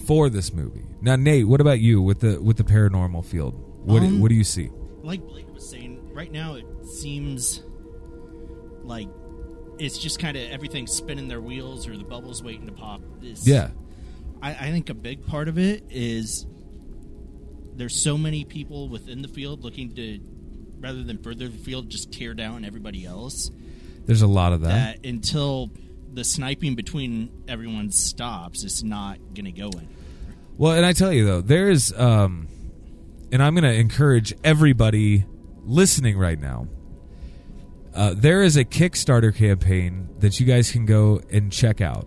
[0.06, 0.84] for this movie.
[1.00, 3.54] Now, Nate, what about you with the with the paranormal field?
[3.84, 4.70] What Um, what do you see?
[5.02, 7.62] like Blake was saying, right now it seems
[8.84, 9.08] like
[9.78, 13.00] it's just kind of everything spinning their wheels or the bubbles waiting to pop.
[13.20, 13.70] It's- Yeah,
[14.40, 16.46] I, I think a big part of it is
[17.74, 20.20] there's so many people within the field looking to,
[20.78, 23.50] rather than further the field, just tear down everybody else.
[24.06, 25.02] there's a lot of that.
[25.02, 25.70] That until
[26.12, 29.88] the sniping between everyone stops, it's not going to go in.
[30.58, 32.48] Well, and I tell you though, there is, um,
[33.32, 35.24] and I'm going to encourage everybody
[35.64, 36.68] listening right now.
[37.94, 42.06] Uh, there is a Kickstarter campaign that you guys can go and check out,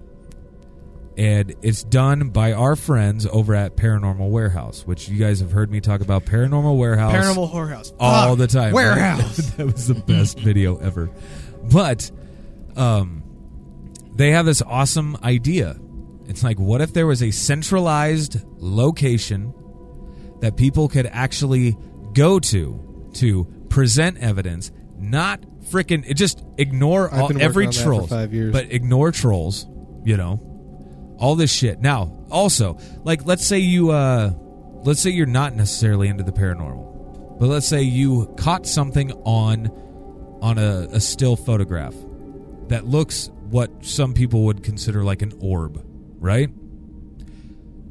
[1.18, 5.70] and it's done by our friends over at Paranormal Warehouse, which you guys have heard
[5.72, 6.26] me talk about.
[6.26, 7.94] Paranormal Warehouse, Paranormal Warehouse.
[8.00, 8.38] all Fuck.
[8.40, 8.74] the time.
[8.74, 9.38] Warehouse.
[9.58, 11.10] that was the best video ever.
[11.72, 12.10] But
[12.76, 13.24] um
[14.16, 15.78] they have this awesome idea.
[16.28, 19.54] It's like what if there was a centralized location
[20.42, 21.78] that people could actually
[22.14, 28.38] go to to present evidence, not freaking just ignore all, every working on that for
[28.38, 29.68] troll, but ignore trolls,
[30.04, 30.42] you know.
[31.18, 31.80] All this shit.
[31.80, 34.32] Now, also, like let's say you uh
[34.84, 37.40] let's say you're not necessarily into the paranormal.
[37.40, 39.70] But let's say you caught something on
[40.42, 41.96] on a, a still photograph
[42.68, 45.84] that looks what some people would consider like an orb,
[46.20, 46.50] right?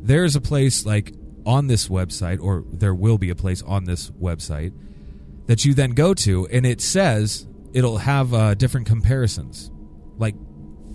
[0.01, 1.15] There's a place like
[1.47, 4.73] on this website, or there will be a place on this website
[5.47, 9.71] that you then go to, and it says it'll have uh, different comparisons,
[10.17, 10.35] like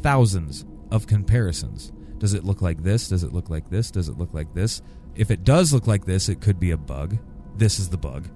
[0.01, 1.91] thousands of comparisons.
[2.17, 3.07] Does it look like this?
[3.07, 3.91] Does it look like this?
[3.91, 4.81] Does it look like this?
[5.15, 7.17] If it does look like this, it could be a bug.
[7.55, 8.27] This is the bug.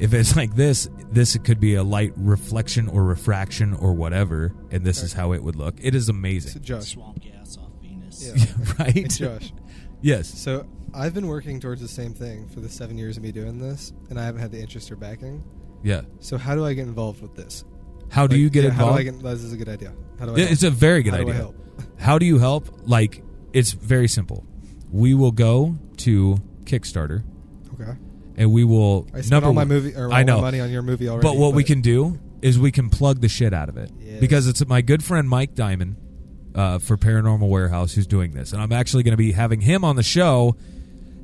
[0.00, 4.84] If it's like this, this could be a light reflection or refraction or whatever, and
[4.84, 5.74] this is how it would look.
[5.80, 6.52] It is amazing.
[6.52, 6.92] So amazing, Josh.
[6.92, 8.32] Swamp gas off Venus.
[8.34, 8.74] Yeah.
[8.78, 8.92] right?
[8.94, 9.52] Hey, Josh.
[10.02, 10.28] Yes.
[10.28, 13.58] So I've been working towards the same thing for the seven years of me doing
[13.58, 15.42] this, and I haven't had the interest or backing.
[15.82, 16.02] Yeah.
[16.20, 17.64] So how do I get involved with this?
[18.10, 18.90] How do Like, you get yeah, involved?
[18.92, 19.92] How do I get, this is a good idea.
[20.18, 20.36] How do I?
[20.36, 20.52] Yeah, help?
[20.52, 21.42] It's a very good How do I idea.
[21.42, 21.56] help?
[21.98, 22.68] How do you help?
[22.84, 23.22] Like,
[23.52, 24.44] it's very simple.
[24.90, 27.22] We will go to Kickstarter
[27.74, 27.92] Okay.
[28.36, 29.06] And we will.
[29.14, 30.36] I spent number all my one- movie or all I know.
[30.36, 31.26] my money on your movie already.
[31.26, 34.18] but what we can do is we can plug the shit out of it Yes.
[34.20, 35.96] because it's my good friend Mike Diamond
[36.54, 39.84] uh, for Paranormal Warehouse who's doing this, and I'm actually going to be having him
[39.84, 40.56] on the show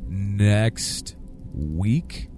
[0.09, 1.17] next
[1.55, 2.29] week,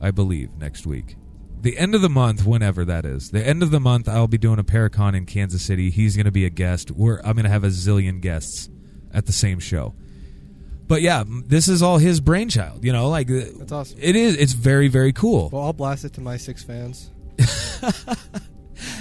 [0.00, 1.16] I believe next week.
[1.60, 4.38] The end of the month, whenever that is, the end of the month, I'll be
[4.38, 5.90] doing a Paracon in Kansas City.
[5.90, 6.90] He's going to be a guest.
[6.90, 8.68] We're I'm going to have a zillion guests
[9.12, 9.94] at the same show.
[10.88, 12.84] But yeah, this is all his brainchild.
[12.84, 13.98] You know, like That's awesome.
[14.00, 14.36] it is.
[14.36, 15.50] It's very very cool.
[15.52, 17.10] Well, I'll blast it to my six fans.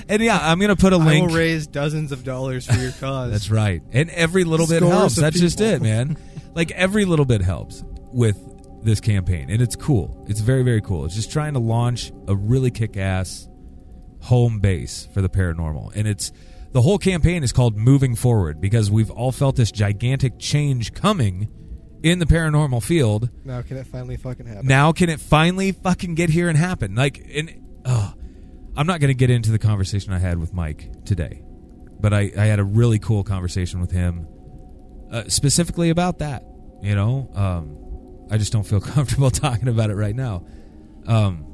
[0.07, 1.27] And yeah, I'm gonna put a link.
[1.27, 3.31] will raise dozens of dollars for your cause.
[3.31, 3.81] That's right.
[3.91, 5.15] And every little bit helps.
[5.15, 6.17] That's just it, man.
[6.53, 8.37] like every little bit helps with
[8.83, 10.25] this campaign, and it's cool.
[10.29, 11.05] It's very very cool.
[11.05, 13.47] It's just trying to launch a really kick ass
[14.21, 16.31] home base for the paranormal, and it's
[16.71, 21.49] the whole campaign is called Moving Forward because we've all felt this gigantic change coming
[22.05, 23.31] in the paranormal field.
[23.43, 24.67] Now can it finally fucking happen?
[24.67, 26.93] Now can it finally fucking get here and happen?
[26.93, 28.13] Like, and oh,
[28.77, 31.41] I'm not going to get into the conversation I had with Mike today,
[31.99, 34.27] but I, I had a really cool conversation with him
[35.11, 36.45] uh, specifically about that.
[36.83, 40.45] You know, um, I just don't feel comfortable talking about it right now.
[41.07, 41.47] Um,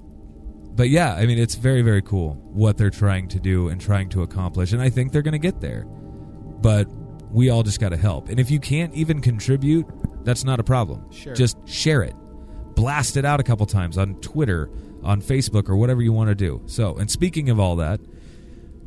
[0.76, 4.10] but yeah, I mean, it's very, very cool what they're trying to do and trying
[4.10, 5.86] to accomplish, and I think they're going to get there.
[5.86, 6.90] But
[7.32, 9.86] we all just got to help, and if you can't even contribute,
[10.24, 11.10] that's not a problem.
[11.12, 11.34] Sure.
[11.34, 12.16] Just share it,
[12.76, 14.70] blast it out a couple times on Twitter,
[15.04, 16.62] on Facebook, or whatever you want to do.
[16.66, 18.00] So, and speaking of all that,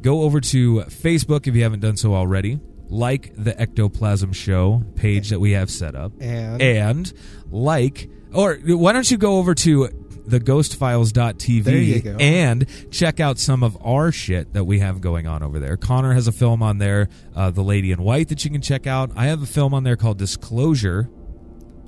[0.01, 2.61] go over to Facebook if you haven't done so already.
[2.89, 7.13] Like the Ectoplasm Show page that we have set up And, and
[7.51, 9.89] like or why don't you go over to
[10.29, 12.17] theghostfiles.tv There you go.
[12.21, 16.13] and check out some of our shit that we have going on over there connor
[16.13, 19.11] has a film on there uh, the lady in white that you can check out
[19.17, 21.09] i have a film on there called disclosure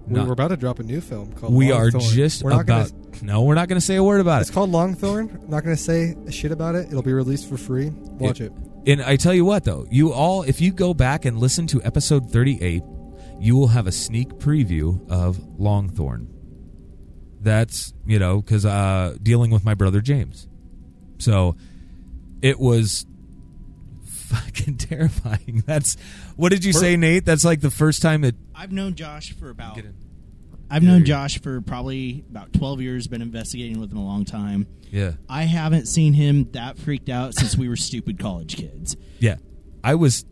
[0.07, 1.53] we Not- we're about to drop a new film called.
[1.55, 4.21] we are just We're not about Gonna, no we're not going to say a word
[4.21, 5.43] about it's it It's called Longthorn.
[5.45, 6.87] I'm not going to say a shit about it.
[6.89, 7.91] It'll be released for free.
[7.91, 8.53] Watch it.
[8.87, 11.83] and i tell you what though you all if you go back and listen to
[11.83, 12.83] episode 38
[13.41, 16.29] you will have a sneak preview of longthorn
[17.41, 20.49] that's you know because uh dealing with my brother james
[21.19, 21.57] so
[22.43, 23.07] it was
[24.27, 25.97] fucking terrifying that's
[26.37, 29.51] what did you say nate that's like the first time it I've known Josh for
[29.51, 29.79] about.
[30.69, 31.05] I've Get known.
[31.05, 33.07] Josh for probably about 12 years.
[33.07, 34.67] Been investigating with him a long time.
[34.91, 38.97] yeah I haven't seen him that freaked out since we were stupid college kids.
[39.21, 39.37] yeah
[39.85, 40.25] I was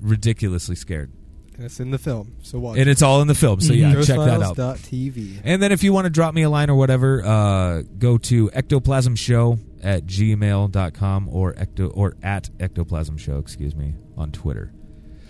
[0.00, 1.10] ridiculously scared,
[1.56, 2.78] And it's in the film, so watch.
[2.78, 3.60] and it's all in the film.
[3.60, 4.56] So yeah, check that out.
[4.56, 5.40] TV.
[5.44, 8.48] And then if you want to drop me a line or whatever, uh, go to
[8.50, 14.72] ectoplasmshow at gmail.com or ecto or at ectoplasm show, excuse me, on Twitter.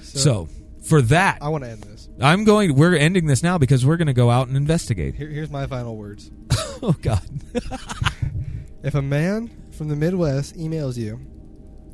[0.02, 0.48] So,
[0.82, 2.08] for that, I want to end this.
[2.20, 5.14] I'm going we're ending this now because we're going to go out and investigate.
[5.14, 6.30] Here, here's my final words.
[6.82, 7.22] oh god.
[8.82, 11.20] If a man from the Midwest emails you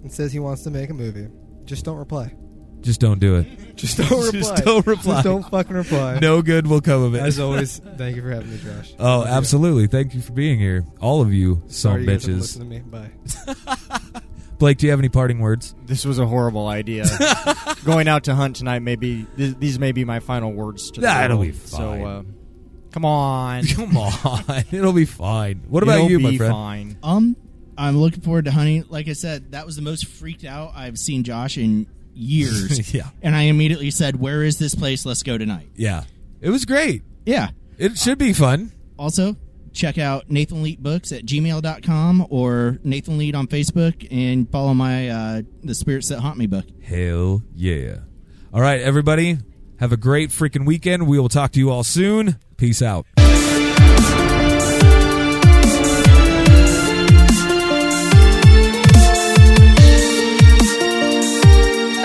[0.02, 1.26] and says he wants to make a movie,
[1.64, 2.32] just don't reply.
[2.86, 3.76] Just don't do it.
[3.76, 4.40] Just don't reply.
[4.40, 5.12] Just don't reply.
[5.14, 6.18] Just don't fucking reply.
[6.20, 7.18] No good will come of it.
[7.18, 8.94] As always, thank you for having me, Josh.
[8.98, 9.32] Oh, Love you.
[9.34, 9.86] absolutely.
[9.88, 10.86] Thank you for being here.
[11.00, 12.40] All of you Sorry son you guys have to bitches.
[12.40, 12.78] listen to me.
[12.78, 13.10] Bye.
[14.58, 15.74] Blake, do you have any parting words?
[15.84, 17.04] This was a horrible idea.
[17.84, 21.00] Going out to hunt tonight may be th- these may be my final words to
[21.00, 21.52] the That'll world.
[21.52, 22.02] be So, fine.
[22.06, 22.22] uh,
[22.92, 24.64] come on, Come on.
[24.72, 25.64] It'll be fine.
[25.68, 26.52] What about It'll you, my friend?
[26.52, 26.98] Fine.
[27.02, 27.36] Um,
[27.76, 28.84] I'm looking forward to hunting.
[28.88, 32.94] Like I said, that was the most freaked out I've seen Josh in years.
[32.94, 33.10] yeah.
[33.22, 35.06] And I immediately said, "Where is this place?
[35.06, 36.04] Let's go tonight." Yeah.
[36.40, 37.02] It was great.
[37.24, 37.50] Yeah.
[37.78, 38.72] It should be fun.
[38.98, 39.36] Also,
[39.72, 45.08] check out Nathan Leet Books at gmail.com or Nathan Leet on Facebook and follow my
[45.08, 46.64] uh, The Spirits That Haunt Me book.
[46.82, 47.98] Hell yeah.
[48.52, 49.38] All right, everybody.
[49.78, 51.06] Have a great freaking weekend.
[51.06, 52.38] We will talk to you all soon.
[52.56, 53.06] Peace out.